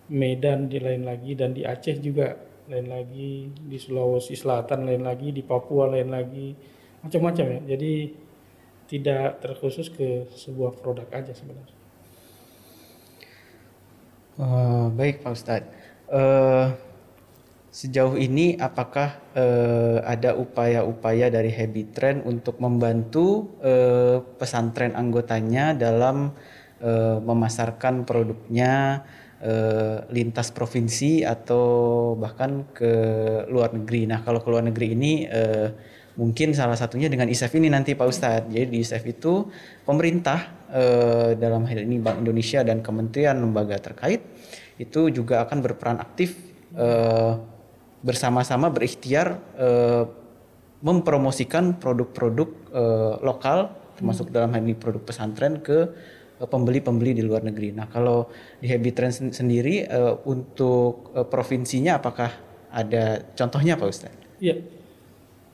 Medan 0.10 0.66
di 0.66 0.82
lain 0.82 1.06
lagi 1.06 1.38
dan 1.38 1.54
di 1.54 1.62
Aceh 1.62 2.02
juga 2.02 2.34
lain 2.66 2.90
lagi 2.90 3.50
di 3.54 3.78
Sulawesi 3.78 4.34
Selatan 4.34 4.90
lain 4.90 5.06
lagi 5.06 5.30
di 5.30 5.46
Papua 5.46 5.94
lain 5.94 6.10
lagi 6.10 6.58
macam-macam 7.06 7.46
ya. 7.46 7.60
Jadi 7.78 7.94
tidak 8.86 9.42
terkhusus 9.42 9.90
ke 9.90 10.30
sebuah 10.34 10.78
produk 10.80 11.10
aja 11.10 11.34
sebenarnya 11.34 11.76
Eh, 14.36 14.86
baik 14.92 15.24
Pak 15.24 15.32
Ustadz. 15.32 15.72
Eh, 16.12 16.68
sejauh 17.72 18.20
ini 18.20 18.60
apakah 18.60 19.16
eh, 19.32 20.04
ada 20.04 20.36
upaya-upaya 20.36 21.32
dari 21.32 21.56
Habit 21.56 21.88
Trend 21.96 22.20
untuk 22.28 22.60
membantu 22.60 23.56
eh, 23.64 24.20
pesantren 24.36 24.92
anggotanya 24.92 25.72
dalam 25.72 26.36
eh, 26.84 27.18
memasarkan 27.20 28.04
produknya 28.04 29.04
lintas 30.10 30.50
provinsi 30.50 31.22
atau 31.22 31.68
bahkan 32.18 32.66
ke 32.74 32.90
luar 33.46 33.78
negeri. 33.78 34.10
Nah 34.10 34.26
kalau 34.26 34.42
ke 34.42 34.50
luar 34.50 34.66
negeri 34.66 34.98
ini 34.98 35.22
eh, 35.30 35.70
mungkin 36.16 36.56
salah 36.56 36.80
satunya 36.80 37.12
dengan 37.12 37.28
ISEF 37.28 37.52
ini 37.60 37.68
nanti 37.68 37.96
Pak 37.96 38.08
Ustadz. 38.08 38.48
Jadi 38.52 38.68
di 38.72 38.80
ISEF 38.84 39.04
itu 39.04 39.48
pemerintah 39.84 40.40
eh, 40.72 41.30
dalam 41.36 41.68
hal 41.68 41.84
ini 41.84 42.00
Bank 42.00 42.24
Indonesia 42.24 42.64
dan 42.64 42.80
kementerian 42.80 43.36
lembaga 43.40 43.80
terkait 43.80 44.24
itu 44.76 45.08
juga 45.12 45.44
akan 45.48 45.64
berperan 45.64 46.00
aktif 46.00 46.36
eh, 46.76 47.34
bersama-sama 48.04 48.72
berikhtiar 48.72 49.40
eh, 49.60 50.04
mempromosikan 50.84 51.80
produk-produk 51.80 52.50
eh, 52.72 53.14
lokal 53.24 53.72
termasuk 53.96 54.28
dalam 54.32 54.52
hal 54.52 54.62
ini 54.64 54.76
produk 54.76 55.04
pesantren 55.04 55.64
ke 55.64 55.92
eh, 56.40 56.48
pembeli-pembeli 56.48 57.16
di 57.16 57.24
luar 57.24 57.44
negeri. 57.44 57.76
Nah 57.76 57.88
kalau 57.92 58.32
di 58.60 58.68
Habit 58.72 58.94
Trend 58.96 59.14
sen- 59.16 59.36
sendiri 59.36 59.84
eh, 59.88 60.16
untuk 60.28 61.12
eh, 61.16 61.28
provinsinya 61.28 62.00
apakah 62.00 62.32
ada 62.72 63.24
contohnya 63.36 63.80
Pak 63.80 63.88
Ustadz? 63.88 64.24
ya 64.40 64.56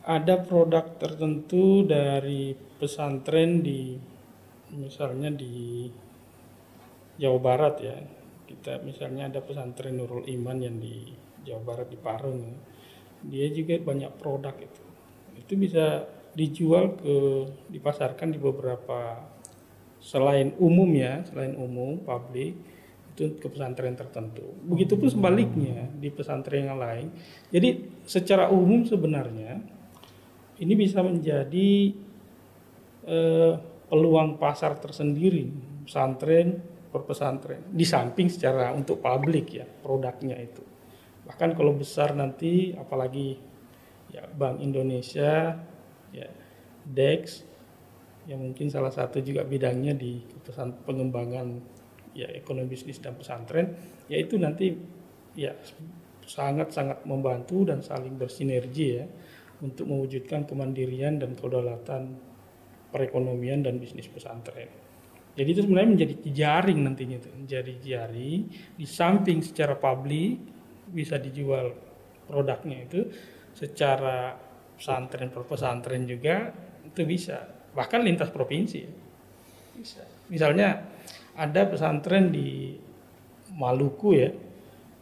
ada 0.02 0.42
produk 0.42 0.98
tertentu 0.98 1.86
dari 1.86 2.58
pesantren 2.58 3.62
di 3.62 3.94
misalnya 4.74 5.30
di 5.30 5.86
Jawa 7.22 7.40
Barat 7.40 7.76
ya. 7.82 7.98
Kita 8.50 8.82
misalnya 8.84 9.30
ada 9.32 9.40
pesantren 9.40 9.96
Nurul 9.96 10.28
Iman 10.28 10.60
yang 10.60 10.82
di 10.82 11.14
Jawa 11.46 11.62
Barat 11.62 11.88
di 11.94 11.98
Parung. 12.02 12.42
Dia 13.22 13.48
juga 13.54 13.78
banyak 13.78 14.12
produk 14.18 14.56
itu. 14.58 14.84
Itu 15.38 15.54
bisa 15.54 16.10
dijual 16.34 16.98
ke 16.98 17.16
dipasarkan 17.70 18.34
di 18.34 18.40
beberapa 18.40 19.20
selain 20.02 20.58
umum 20.58 20.90
ya 20.98 21.22
selain 21.30 21.54
umum 21.54 22.02
publik 22.02 22.58
itu 23.14 23.38
ke 23.38 23.48
pesantren 23.52 23.94
tertentu. 23.94 24.42
Begitupun 24.66 25.12
sebaliknya 25.12 25.92
di 25.94 26.10
pesantren 26.10 26.66
yang 26.66 26.80
lain. 26.80 27.14
Jadi 27.54 28.02
secara 28.08 28.50
umum 28.50 28.88
sebenarnya 28.88 29.62
ini 30.62 30.74
bisa 30.78 31.02
menjadi 31.02 31.71
eh, 33.10 33.54
peluang 33.89 34.38
pasar 34.38 34.78
tersendiri 34.78 35.50
pesantren 35.84 36.62
per 36.93 37.02
pesantren. 37.04 37.65
Di 37.74 37.84
samping 37.84 38.30
secara 38.30 38.69
untuk 38.71 39.02
publik 39.02 39.58
ya 39.58 39.65
produknya 39.65 40.38
itu. 40.38 40.62
Bahkan 41.26 41.58
kalau 41.58 41.74
besar 41.74 42.13
nanti 42.13 42.76
apalagi 42.78 43.36
ya 44.13 44.28
Bank 44.30 44.62
Indonesia 44.62 45.56
ya 46.12 46.30
Dex 46.86 47.47
yang 48.30 48.43
mungkin 48.43 48.69
salah 48.69 48.93
satu 48.93 49.24
juga 49.24 49.41
bidangnya 49.41 49.97
di 49.97 50.21
pesan 50.45 50.86
pengembangan 50.86 51.58
ya 52.12 52.28
ekonomi 52.36 52.69
bisnis 52.69 53.00
dan 53.00 53.15
pesantren 53.15 53.71
yaitu 54.12 54.36
nanti 54.36 54.76
ya 55.34 55.56
sangat-sangat 56.28 57.08
membantu 57.08 57.65
dan 57.65 57.80
saling 57.82 58.19
bersinergi 58.19 58.88
ya 59.00 59.06
untuk 59.62 59.86
mewujudkan 59.88 60.50
kemandirian 60.50 61.21
dan 61.21 61.38
kedaulatan 61.38 62.17
perekonomian 62.91 63.63
dan 63.63 63.78
bisnis 63.78 64.10
pesantren. 64.10 64.67
Jadi 65.32 65.47
itu 65.47 65.62
sebenarnya 65.63 65.89
menjadi 65.95 66.15
jaring 66.28 66.80
nantinya 66.84 67.17
itu, 67.24 67.30
menjadi 67.32 67.74
jaring 67.80 68.39
di 68.76 68.86
samping 68.86 69.39
secara 69.39 69.80
publik 69.80 70.43
bisa 70.91 71.15
dijual 71.15 71.71
produknya 72.28 72.84
itu 72.84 73.08
secara 73.56 74.36
pesantren 74.76 75.32
per 75.32 75.47
pesantren 75.47 76.04
juga 76.04 76.52
itu 76.84 77.02
bisa 77.08 77.47
bahkan 77.71 78.04
lintas 78.04 78.28
provinsi 78.28 78.78
ya. 78.84 78.91
bisa. 79.80 80.04
Misalnya 80.28 80.84
ada 81.36 81.62
pesantren 81.67 82.32
di 82.32 82.76
Maluku 83.52 84.15
ya 84.15 84.32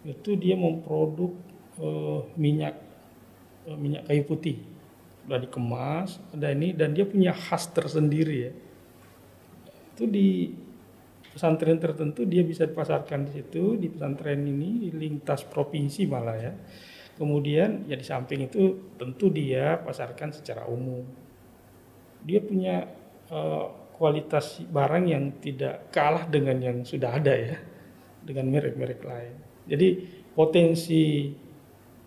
itu 0.05 0.33
dia 0.37 0.57
memproduk 0.57 1.33
eh, 1.81 2.21
minyak 2.37 2.88
minyak 3.75 4.07
kayu 4.07 4.23
putih. 4.25 4.57
Sudah 5.25 5.37
dikemas 5.37 6.17
ada 6.33 6.49
ini 6.49 6.73
dan 6.73 6.95
dia 6.95 7.05
punya 7.05 7.35
khas 7.35 7.69
tersendiri 7.69 8.37
ya. 8.49 8.51
Itu 9.93 10.09
di 10.09 10.49
pesantren 11.29 11.77
tertentu 11.77 12.25
dia 12.25 12.41
bisa 12.41 12.65
dipasarkan 12.65 13.29
di 13.29 13.31
situ 13.37 13.77
di 13.77 13.87
pesantren 13.91 14.41
ini 14.41 14.87
di 14.87 14.89
lintas 14.95 15.45
provinsi 15.45 16.09
malah 16.09 16.37
ya. 16.39 16.53
Kemudian 17.19 17.83
ya 17.85 17.99
di 17.99 18.05
samping 18.07 18.47
itu 18.47 18.95
tentu 18.95 19.27
dia 19.29 19.77
pasarkan 19.77 20.31
secara 20.31 20.65
umum. 20.71 21.03
Dia 22.23 22.39
punya 22.39 22.87
eh, 23.29 23.65
kualitas 23.99 24.63
barang 24.63 25.05
yang 25.11 25.37
tidak 25.43 25.91
kalah 25.91 26.23
dengan 26.31 26.57
yang 26.63 26.77
sudah 26.87 27.19
ada 27.19 27.35
ya 27.35 27.59
dengan 28.23 28.47
merek-merek 28.47 29.03
lain. 29.03 29.35
Jadi 29.67 29.87
potensi 30.31 31.27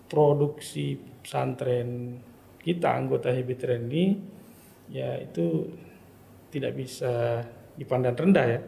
produksi 0.08 1.11
pesantren 1.22 2.18
kita 2.62 2.94
anggota 2.94 3.30
Habitren 3.30 3.90
ini 3.90 4.18
ya 4.90 5.18
itu 5.18 5.70
tidak 6.52 6.76
bisa 6.76 7.42
dipandang 7.74 8.14
rendah 8.14 8.46
ya 8.46 8.60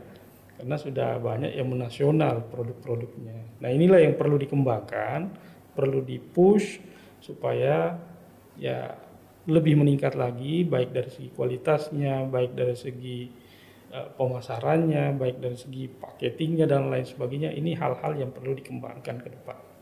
karena 0.54 0.76
sudah 0.78 1.18
banyak 1.18 1.52
yang 1.58 1.66
menasional 1.66 2.46
produk-produknya. 2.46 3.58
Nah 3.58 3.68
inilah 3.68 4.00
yang 4.00 4.14
perlu 4.14 4.38
dikembangkan, 4.38 5.34
perlu 5.74 6.00
dipush 6.06 6.78
supaya 7.18 7.98
ya 8.54 8.94
lebih 9.44 9.76
meningkat 9.76 10.14
lagi 10.14 10.62
baik 10.64 10.94
dari 10.94 11.10
segi 11.10 11.28
kualitasnya, 11.34 12.24
baik 12.30 12.54
dari 12.54 12.76
segi 12.78 13.28
uh, 13.92 14.14
pemasarannya, 14.14 15.18
baik 15.18 15.36
dari 15.42 15.58
segi 15.58 15.84
packagingnya 15.90 16.70
dan 16.70 16.88
lain 16.88 17.04
sebagainya. 17.04 17.50
Ini 17.52 17.74
hal-hal 17.76 18.16
yang 18.16 18.30
perlu 18.30 18.54
dikembangkan 18.56 19.16
ke 19.20 19.28
depan. 19.28 19.73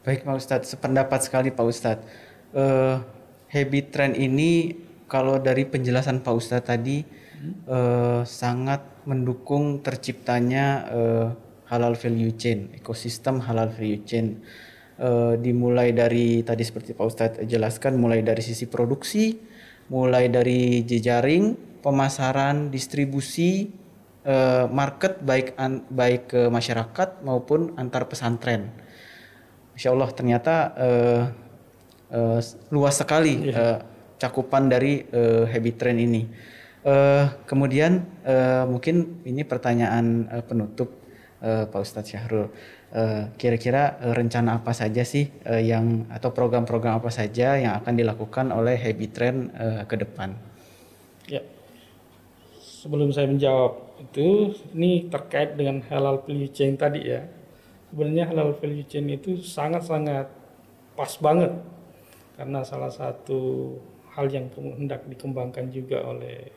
Baik 0.00 0.24
Pak 0.24 0.32
Ustadz, 0.40 0.72
sependapat 0.72 1.20
sekali 1.20 1.52
Pak 1.52 1.66
Ustadz. 1.68 2.08
Uh, 2.56 3.04
habit 3.52 3.92
trend 3.92 4.16
ini 4.16 4.72
kalau 5.04 5.36
dari 5.36 5.68
penjelasan 5.68 6.24
Pak 6.24 6.34
Ustadz 6.40 6.72
tadi 6.72 7.04
hmm. 7.04 7.68
uh, 7.68 8.22
sangat 8.24 8.80
mendukung 9.04 9.84
terciptanya 9.84 10.88
uh, 10.88 11.26
halal 11.68 12.00
value 12.00 12.32
chain, 12.32 12.72
ekosistem 12.72 13.44
halal 13.44 13.68
value 13.68 14.00
chain 14.08 14.40
uh, 14.96 15.36
dimulai 15.36 15.92
dari 15.92 16.40
tadi 16.48 16.64
seperti 16.64 16.96
Pak 16.96 17.04
Ustadz 17.04 17.44
jelaskan 17.44 18.00
mulai 18.00 18.24
dari 18.24 18.40
sisi 18.40 18.72
produksi, 18.72 19.36
mulai 19.92 20.32
dari 20.32 20.80
jejaring, 20.80 21.76
pemasaran, 21.84 22.72
distribusi, 22.72 23.68
uh, 24.24 24.64
market 24.64 25.20
baik 25.20 25.60
an, 25.60 25.84
baik 25.92 26.32
ke 26.32 26.48
masyarakat 26.48 27.20
maupun 27.20 27.76
antar 27.76 28.08
pesantren. 28.08 28.88
Insya 29.80 29.96
Allah 29.96 30.12
ternyata 30.12 30.76
uh, 30.76 31.22
uh, 32.12 32.40
luas 32.68 33.00
sekali 33.00 33.48
yeah. 33.48 33.56
uh, 33.56 33.78
cakupan 34.20 34.68
dari 34.68 35.08
uh, 35.08 35.48
habit 35.48 35.80
trend 35.80 36.04
ini. 36.04 36.28
Uh, 36.84 37.32
kemudian 37.48 38.04
uh, 38.28 38.68
mungkin 38.68 39.24
ini 39.24 39.40
pertanyaan 39.40 40.28
uh, 40.28 40.44
penutup 40.44 41.00
uh, 41.40 41.64
Pak 41.64 41.80
Ustadz 41.80 42.12
Syahrul. 42.12 42.52
Eh, 42.90 43.22
kira-kira 43.38 44.02
uh, 44.04 44.12
rencana 44.12 44.60
apa 44.60 44.76
saja 44.76 45.00
sih 45.06 45.32
uh, 45.46 45.62
yang 45.62 46.10
atau 46.10 46.34
program-program 46.34 47.00
apa 47.00 47.08
saja 47.08 47.56
yang 47.56 47.78
akan 47.80 47.96
dilakukan 47.96 48.50
oleh 48.52 48.76
Habit 48.76 49.10
Trend 49.16 49.38
uh, 49.56 49.86
ke 49.88 49.96
depan? 49.96 50.36
Ya, 51.24 51.40
sebelum 52.58 53.14
saya 53.14 53.32
menjawab 53.32 53.96
itu, 53.96 54.58
ini 54.76 55.08
terkait 55.08 55.56
dengan 55.56 55.80
halal 55.88 56.20
value 56.26 56.52
chain 56.52 56.76
tadi 56.76 57.14
ya. 57.14 57.24
Sebenarnya 57.90 58.30
halal 58.30 58.54
value 58.54 58.86
chain 58.86 59.10
itu 59.10 59.42
sangat-sangat 59.42 60.30
pas 60.94 61.12
banget 61.18 61.58
karena 62.38 62.62
salah 62.62 62.90
satu 62.90 63.74
hal 64.14 64.30
yang 64.30 64.46
hendak 64.54 65.06
dikembangkan 65.10 65.70
juga 65.74 66.06
oleh 66.06 66.50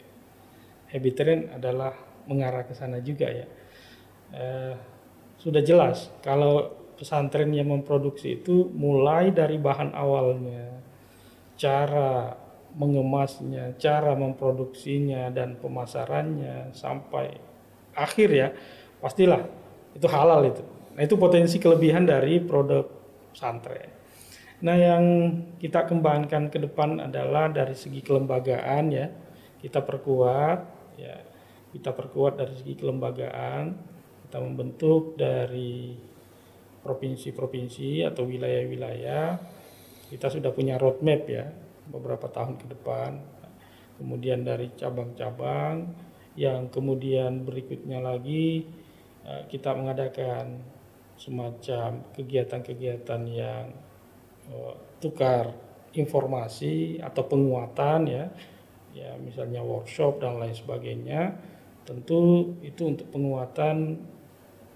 Habit 0.94 1.14
Trend 1.18 1.44
adalah 1.58 1.94
mengarah 2.30 2.64
ke 2.64 2.74
sana 2.78 3.02
juga 3.02 3.28
ya. 3.34 3.48
Uh, 4.34 4.78
sudah 5.42 5.62
jelas 5.66 6.14
kalau 6.22 6.70
pesantren 6.96 7.50
yang 7.52 7.70
memproduksi 7.70 8.40
itu 8.42 8.70
mulai 8.72 9.34
dari 9.34 9.58
bahan 9.58 9.92
awalnya, 9.92 10.80
cara 11.58 12.38
mengemasnya, 12.74 13.78
cara 13.78 14.18
memproduksinya 14.18 15.30
dan 15.30 15.58
pemasarannya 15.58 16.74
sampai 16.74 17.38
akhir 17.94 18.30
ya, 18.34 18.48
pastilah 19.02 19.46
itu 19.94 20.08
halal 20.10 20.42
itu. 20.50 20.73
Nah, 20.94 21.02
itu 21.02 21.18
potensi 21.18 21.58
kelebihan 21.58 22.06
dari 22.06 22.38
produk 22.42 22.86
pesantren. 23.34 23.90
Nah, 24.64 24.76
yang 24.78 25.04
kita 25.60 25.90
kembangkan 25.90 26.54
ke 26.54 26.62
depan 26.62 27.02
adalah 27.02 27.50
dari 27.50 27.74
segi 27.74 28.00
kelembagaan 28.00 28.84
ya. 28.94 29.08
Kita 29.60 29.82
perkuat 29.82 30.60
ya. 31.02 31.18
Kita 31.74 31.90
perkuat 31.90 32.38
dari 32.38 32.54
segi 32.54 32.78
kelembagaan 32.78 33.94
kita 34.34 34.50
membentuk 34.50 35.14
dari 35.14 35.94
provinsi-provinsi 36.82 38.02
atau 38.02 38.26
wilayah-wilayah 38.26 39.38
kita 40.10 40.26
sudah 40.26 40.50
punya 40.50 40.82
roadmap 40.82 41.30
ya 41.30 41.54
beberapa 41.86 42.26
tahun 42.34 42.58
ke 42.58 42.66
depan 42.74 43.22
kemudian 44.02 44.42
dari 44.42 44.74
cabang-cabang 44.74 45.86
yang 46.34 46.66
kemudian 46.74 47.46
berikutnya 47.46 48.02
lagi 48.02 48.66
eh, 49.22 49.46
kita 49.54 49.78
mengadakan 49.78 50.66
semacam 51.18 52.04
kegiatan-kegiatan 52.14 53.22
yang 53.30 53.72
eh, 54.50 54.76
tukar 55.00 55.54
informasi 55.94 56.98
atau 57.00 57.24
penguatan 57.26 58.10
ya. 58.10 58.26
Ya 58.94 59.18
misalnya 59.18 59.66
workshop 59.66 60.22
dan 60.22 60.38
lain 60.38 60.54
sebagainya. 60.54 61.34
Tentu 61.84 62.54
itu 62.62 62.94
untuk 62.94 63.10
penguatan 63.10 64.00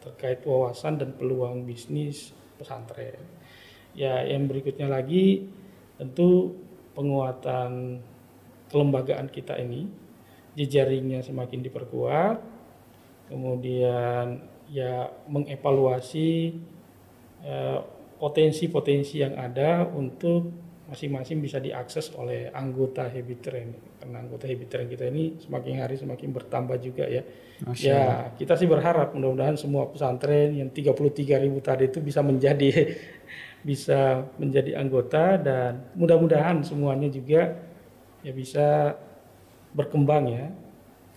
terkait 0.02 0.41
wawasan 0.47 0.97
dan 0.97 1.13
peluang 1.13 1.67
bisnis 1.67 2.34
pesantren. 2.58 3.19
Ya, 3.97 4.21
yang 4.26 4.45
berikutnya 4.45 4.88
lagi 4.89 5.50
tentu 5.97 6.54
penguatan 6.93 8.02
kelembagaan 8.69 9.30
kita 9.30 9.58
ini, 9.58 9.89
jejaringnya 10.54 11.26
semakin 11.26 11.65
diperkuat, 11.65 12.38
kemudian 13.30 14.41
ya 14.72 15.08
mengevaluasi 15.28 16.60
eh, 17.44 17.80
potensi-potensi 18.18 19.22
yang 19.22 19.38
ada 19.38 19.86
untuk 19.86 20.50
masing-masing 20.88 21.44
bisa 21.44 21.60
diakses 21.60 22.16
oleh 22.16 22.48
anggota 22.56 23.12
Habit 23.12 23.40
Train. 23.44 23.70
Karena 24.00 24.24
anggota 24.24 24.48
Habit 24.48 24.68
Train 24.72 24.88
kita 24.88 25.06
ini 25.12 25.36
semakin 25.36 25.84
hari 25.84 26.00
semakin 26.00 26.30
bertambah 26.32 26.78
juga 26.80 27.06
ya. 27.06 27.22
Masya 27.68 27.84
ya, 27.84 28.04
kita 28.40 28.56
sih 28.56 28.70
berharap 28.70 29.12
mudah-mudahan 29.12 29.60
semua 29.60 29.90
pesantren 29.92 30.56
yang 30.56 30.70
33 30.72 31.44
ribu 31.44 31.60
tadi 31.60 31.92
itu 31.92 32.00
bisa 32.00 32.24
menjadi 32.24 32.70
bisa 33.68 34.24
menjadi 34.40 34.80
anggota 34.80 35.36
dan 35.36 35.92
mudah-mudahan 35.98 36.64
semuanya 36.64 37.12
juga 37.12 37.58
ya 38.24 38.32
bisa 38.32 38.96
berkembang 39.76 40.26
ya 40.32 40.46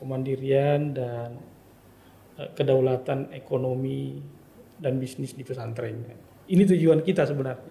kemandirian 0.02 0.96
dan 0.96 1.38
kedaulatan 2.56 3.34
ekonomi 3.36 4.16
dan 4.80 4.96
bisnis 4.96 5.36
di 5.36 5.44
pesantrennya. 5.44 6.16
Ini 6.48 6.62
tujuan 6.64 7.04
kita 7.04 7.28
sebenarnya. 7.28 7.68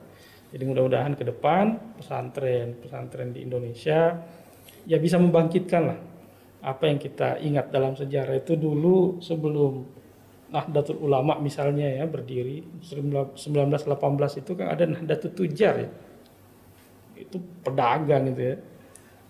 Jadi 0.50 0.64
mudah-mudahan 0.66 1.14
ke 1.14 1.24
depan 1.26 1.98
pesantren-pesantren 2.02 3.34
di 3.34 3.46
Indonesia 3.46 4.18
ya 4.90 4.98
bisa 4.98 5.22
membangkitkan 5.22 5.84
lah 5.86 6.00
apa 6.60 6.84
yang 6.90 6.98
kita 7.00 7.40
ingat 7.40 7.72
dalam 7.72 7.94
sejarah 7.94 8.36
itu 8.42 8.58
dulu 8.60 9.22
sebelum 9.22 9.86
Nahdlatul 10.50 11.06
Ulama 11.06 11.38
misalnya 11.38 11.86
ya 11.86 12.10
berdiri 12.10 12.82
1918 12.82 14.42
itu 14.42 14.52
kan 14.58 14.68
ada 14.74 14.84
Nahdlatul 14.90 15.34
Tujar 15.38 15.74
ya. 15.78 15.90
Itu 17.14 17.38
pedagang 17.62 18.34
itu 18.34 18.42
ya. 18.42 18.56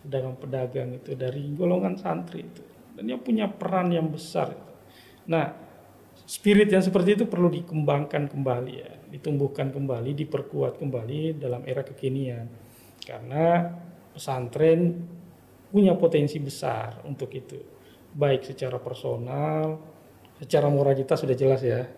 Pedagang-pedagang 0.07 1.03
itu 1.03 1.11
dari 1.19 1.43
golongan 1.51 1.99
santri 1.99 2.47
itu. 2.47 2.63
Dan 2.95 3.11
dia 3.11 3.19
punya 3.19 3.51
peran 3.51 3.91
yang 3.91 4.07
besar. 4.07 4.55
Nah, 5.29 5.53
spirit 6.25 6.73
yang 6.73 6.81
seperti 6.81 7.21
itu 7.21 7.25
perlu 7.29 7.53
dikembangkan 7.53 8.25
kembali 8.25 8.73
ya 8.73 8.99
ditumbuhkan 9.09 9.73
kembali, 9.73 10.13
diperkuat 10.13 10.77
kembali 10.77 11.41
dalam 11.41 11.65
era 11.65 11.81
kekinian. 11.81 12.45
Karena 13.01 13.73
pesantren 14.13 15.01
punya 15.73 15.97
potensi 15.97 16.37
besar 16.37 17.01
untuk 17.03 17.33
itu. 17.33 17.57
Baik 18.13 18.53
secara 18.53 18.77
personal, 18.77 19.81
secara 20.37 20.69
moralitas 20.69 21.21
sudah 21.25 21.37
jelas 21.37 21.61
ya. 21.65 21.89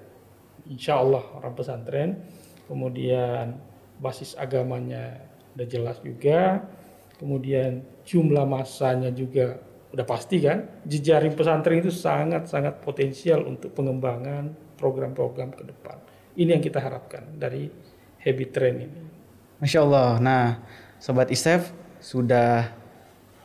Insya 0.71 1.03
Allah 1.03 1.23
orang 1.35 1.53
pesantren. 1.55 2.09
Kemudian 2.67 3.59
basis 3.99 4.39
agamanya 4.39 5.19
sudah 5.51 5.67
jelas 5.67 5.97
juga. 5.99 6.63
Kemudian 7.19 7.83
jumlah 8.07 8.47
masanya 8.47 9.11
juga 9.13 9.59
udah 9.91 10.05
pasti 10.07 10.41
kan. 10.43 10.83
Jejaring 10.87 11.35
pesantren 11.35 11.83
itu 11.83 11.91
sangat-sangat 11.91 12.79
potensial 12.79 13.43
untuk 13.45 13.75
pengembangan 13.75 14.51
program-program 14.79 15.53
ke 15.53 15.63
depan. 15.67 15.97
Ini 16.35 16.57
yang 16.57 16.63
kita 16.63 16.79
harapkan 16.79 17.27
dari 17.35 17.67
habit 18.23 18.49
train 18.55 18.75
ini. 18.87 19.01
Masya 19.61 19.79
Allah. 19.83 20.09
Nah, 20.17 20.45
Sobat 20.97 21.29
Isef 21.29 21.69
sudah 22.01 22.71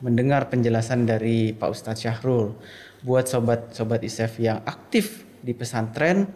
mendengar 0.01 0.49
penjelasan 0.53 1.05
dari 1.09 1.53
Pak 1.53 1.69
Ustadz 1.73 2.05
Syahrul. 2.05 2.57
Buat 3.05 3.29
sobat-sobat 3.29 4.01
Isef 4.05 4.41
yang 4.41 4.65
aktif 4.65 5.25
di 5.45 5.53
pesantren, 5.53 6.27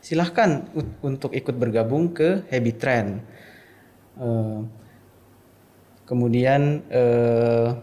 silahkan 0.00 0.68
untuk 1.04 1.32
ikut 1.32 1.54
bergabung 1.56 2.12
ke 2.12 2.44
Habit 2.48 2.76
Trend. 2.80 3.10
Uh, 4.16 4.64
kemudian 6.08 6.80
uh, 6.88 7.76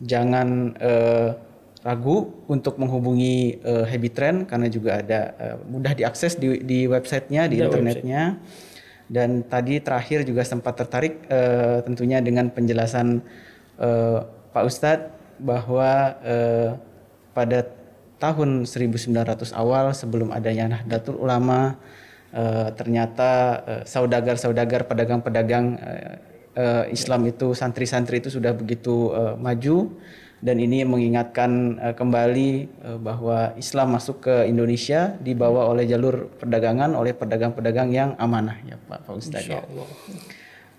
jangan 0.00 0.76
uh, 0.80 1.36
ragu 1.80 2.44
untuk 2.48 2.76
menghubungi 2.76 3.60
uh, 3.64 3.84
Habit 3.88 4.12
Trend 4.12 4.38
karena 4.48 4.68
juga 4.68 5.00
ada 5.00 5.20
uh, 5.36 5.56
mudah 5.64 5.96
diakses 5.96 6.36
di, 6.36 6.60
di 6.64 6.84
websitenya 6.84 7.48
di 7.48 7.60
ada 7.60 7.72
internetnya 7.72 8.22
website. 8.36 9.08
dan 9.08 9.44
tadi 9.48 9.80
terakhir 9.80 10.28
juga 10.28 10.44
sempat 10.44 10.76
tertarik 10.76 11.24
uh, 11.28 11.80
tentunya 11.84 12.20
dengan 12.20 12.52
penjelasan 12.52 13.24
uh, 13.80 14.24
Pak 14.50 14.64
Ustadz 14.66 15.20
bahwa 15.40 16.20
eh, 16.20 16.70
pada 17.32 17.64
tahun 18.20 18.68
1900 18.68 19.56
awal 19.56 19.96
sebelum 19.96 20.28
adanya 20.30 20.76
Nahdlatul 20.76 21.16
Ulama 21.16 21.80
eh, 22.30 22.68
ternyata 22.76 23.30
eh, 23.64 23.82
saudagar-saudagar 23.88 24.84
pedagang-pedagang 24.84 25.66
eh, 25.80 26.16
eh, 26.56 26.84
Islam 26.90 27.26
itu 27.28 27.52
santri-santri 27.52 28.22
itu 28.22 28.30
sudah 28.32 28.54
begitu 28.54 29.12
eh, 29.14 29.34
maju 29.38 29.90
dan 30.40 30.56
ini 30.56 30.88
mengingatkan 30.88 31.76
eh, 31.76 31.94
kembali 31.94 32.50
eh, 32.64 32.98
bahwa 32.98 33.52
Islam 33.60 33.92
masuk 33.92 34.24
ke 34.24 34.34
Indonesia 34.48 35.14
dibawa 35.20 35.68
oleh 35.68 35.84
jalur 35.84 36.32
perdagangan 36.40 36.96
oleh 36.96 37.12
pedagang-pedagang 37.12 37.92
yang 37.92 38.10
amanah 38.16 38.56
ya 38.64 38.80
Pak 38.88 39.04
Pak 39.04 39.14
Ustadz 39.14 39.48
ya. 39.52 39.60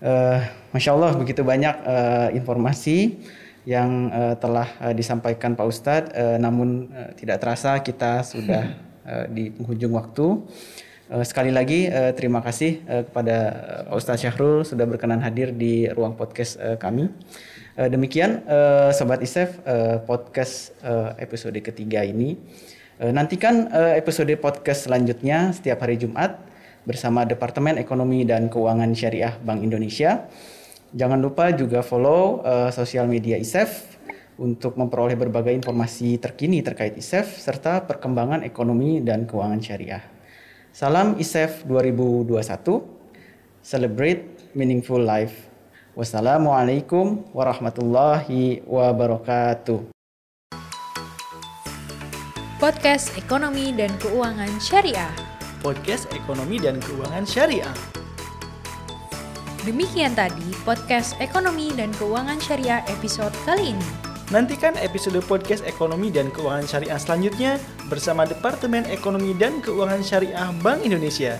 Eh, 0.02 0.40
Masya 0.74 0.98
Allah 0.98 1.14
begitu 1.14 1.46
banyak 1.46 1.76
eh, 1.86 2.28
informasi 2.34 3.22
yang 3.70 4.10
eh, 4.10 4.36
telah 4.42 4.66
eh, 4.82 4.94
disampaikan 4.98 5.54
Pak 5.54 5.68
Ustadz, 5.70 6.10
eh, 6.18 6.38
namun 6.42 6.90
eh, 6.90 7.14
tidak 7.14 7.38
terasa 7.38 7.78
kita 7.86 8.26
sudah 8.26 8.66
eh, 9.06 9.26
di 9.30 9.44
penghujung 9.54 9.94
waktu. 9.94 10.42
Eh, 11.12 11.28
sekali 11.28 11.52
lagi 11.52 11.92
eh, 11.92 12.16
terima 12.16 12.40
kasih 12.40 12.88
eh, 12.88 13.04
kepada 13.04 13.36
Ustadz 13.92 14.24
Syahrul 14.24 14.64
sudah 14.64 14.88
berkenan 14.88 15.20
hadir 15.20 15.52
di 15.52 15.84
ruang 15.92 16.16
podcast 16.16 16.56
kami. 16.80 17.12
Demikian 17.72 18.44
Sobat 18.92 19.24
Isef 19.24 19.64
podcast 20.04 20.76
episode 21.18 21.56
ketiga 21.64 22.04
ini. 22.04 22.36
Nantikan 23.00 23.72
episode 23.96 24.36
podcast 24.38 24.92
selanjutnya 24.92 25.56
setiap 25.56 25.80
hari 25.80 25.96
Jumat 25.96 26.36
bersama 26.84 27.24
Departemen 27.24 27.80
Ekonomi 27.80 28.28
dan 28.28 28.52
Keuangan 28.52 28.92
Syariah 28.92 29.40
Bank 29.40 29.64
Indonesia. 29.64 30.28
Jangan 30.92 31.24
lupa 31.24 31.56
juga 31.56 31.80
follow 31.80 32.44
sosial 32.76 33.08
media 33.08 33.40
ISEF 33.40 33.88
untuk 34.36 34.76
memperoleh 34.76 35.16
berbagai 35.16 35.56
informasi 35.56 36.20
terkini 36.20 36.60
terkait 36.60 37.00
ISEF 37.00 37.40
serta 37.40 37.88
perkembangan 37.88 38.44
ekonomi 38.44 39.00
dan 39.00 39.24
keuangan 39.24 39.64
syariah. 39.64 40.11
Salam 40.72 41.20
ISEF 41.20 41.68
2021. 41.68 42.32
Celebrate 43.60 44.24
meaningful 44.56 45.04
life. 45.04 45.52
Wassalamualaikum 46.00 47.28
warahmatullahi 47.36 48.64
wabarakatuh. 48.64 49.92
Podcast 52.56 53.12
Ekonomi 53.20 53.76
dan 53.76 53.92
Keuangan 54.00 54.48
Syariah. 54.64 55.12
Podcast 55.60 56.08
Ekonomi 56.16 56.56
dan 56.56 56.80
Keuangan 56.80 57.28
Syariah. 57.28 57.76
Demikian 59.68 60.16
tadi 60.16 60.56
podcast 60.64 61.20
Ekonomi 61.20 61.76
dan 61.76 61.92
Keuangan 62.00 62.40
Syariah 62.40 62.80
episode 62.88 63.36
kali 63.44 63.76
ini. 63.76 64.11
Nantikan 64.32 64.80
episode 64.80 65.20
podcast 65.28 65.60
Ekonomi 65.68 66.08
dan 66.08 66.32
Keuangan 66.32 66.64
Syariah 66.64 66.96
selanjutnya 66.96 67.52
bersama 67.92 68.24
Departemen 68.24 68.88
Ekonomi 68.88 69.36
dan 69.36 69.60
Keuangan 69.60 70.00
Syariah 70.00 70.56
Bank 70.64 70.88
Indonesia. 70.88 71.36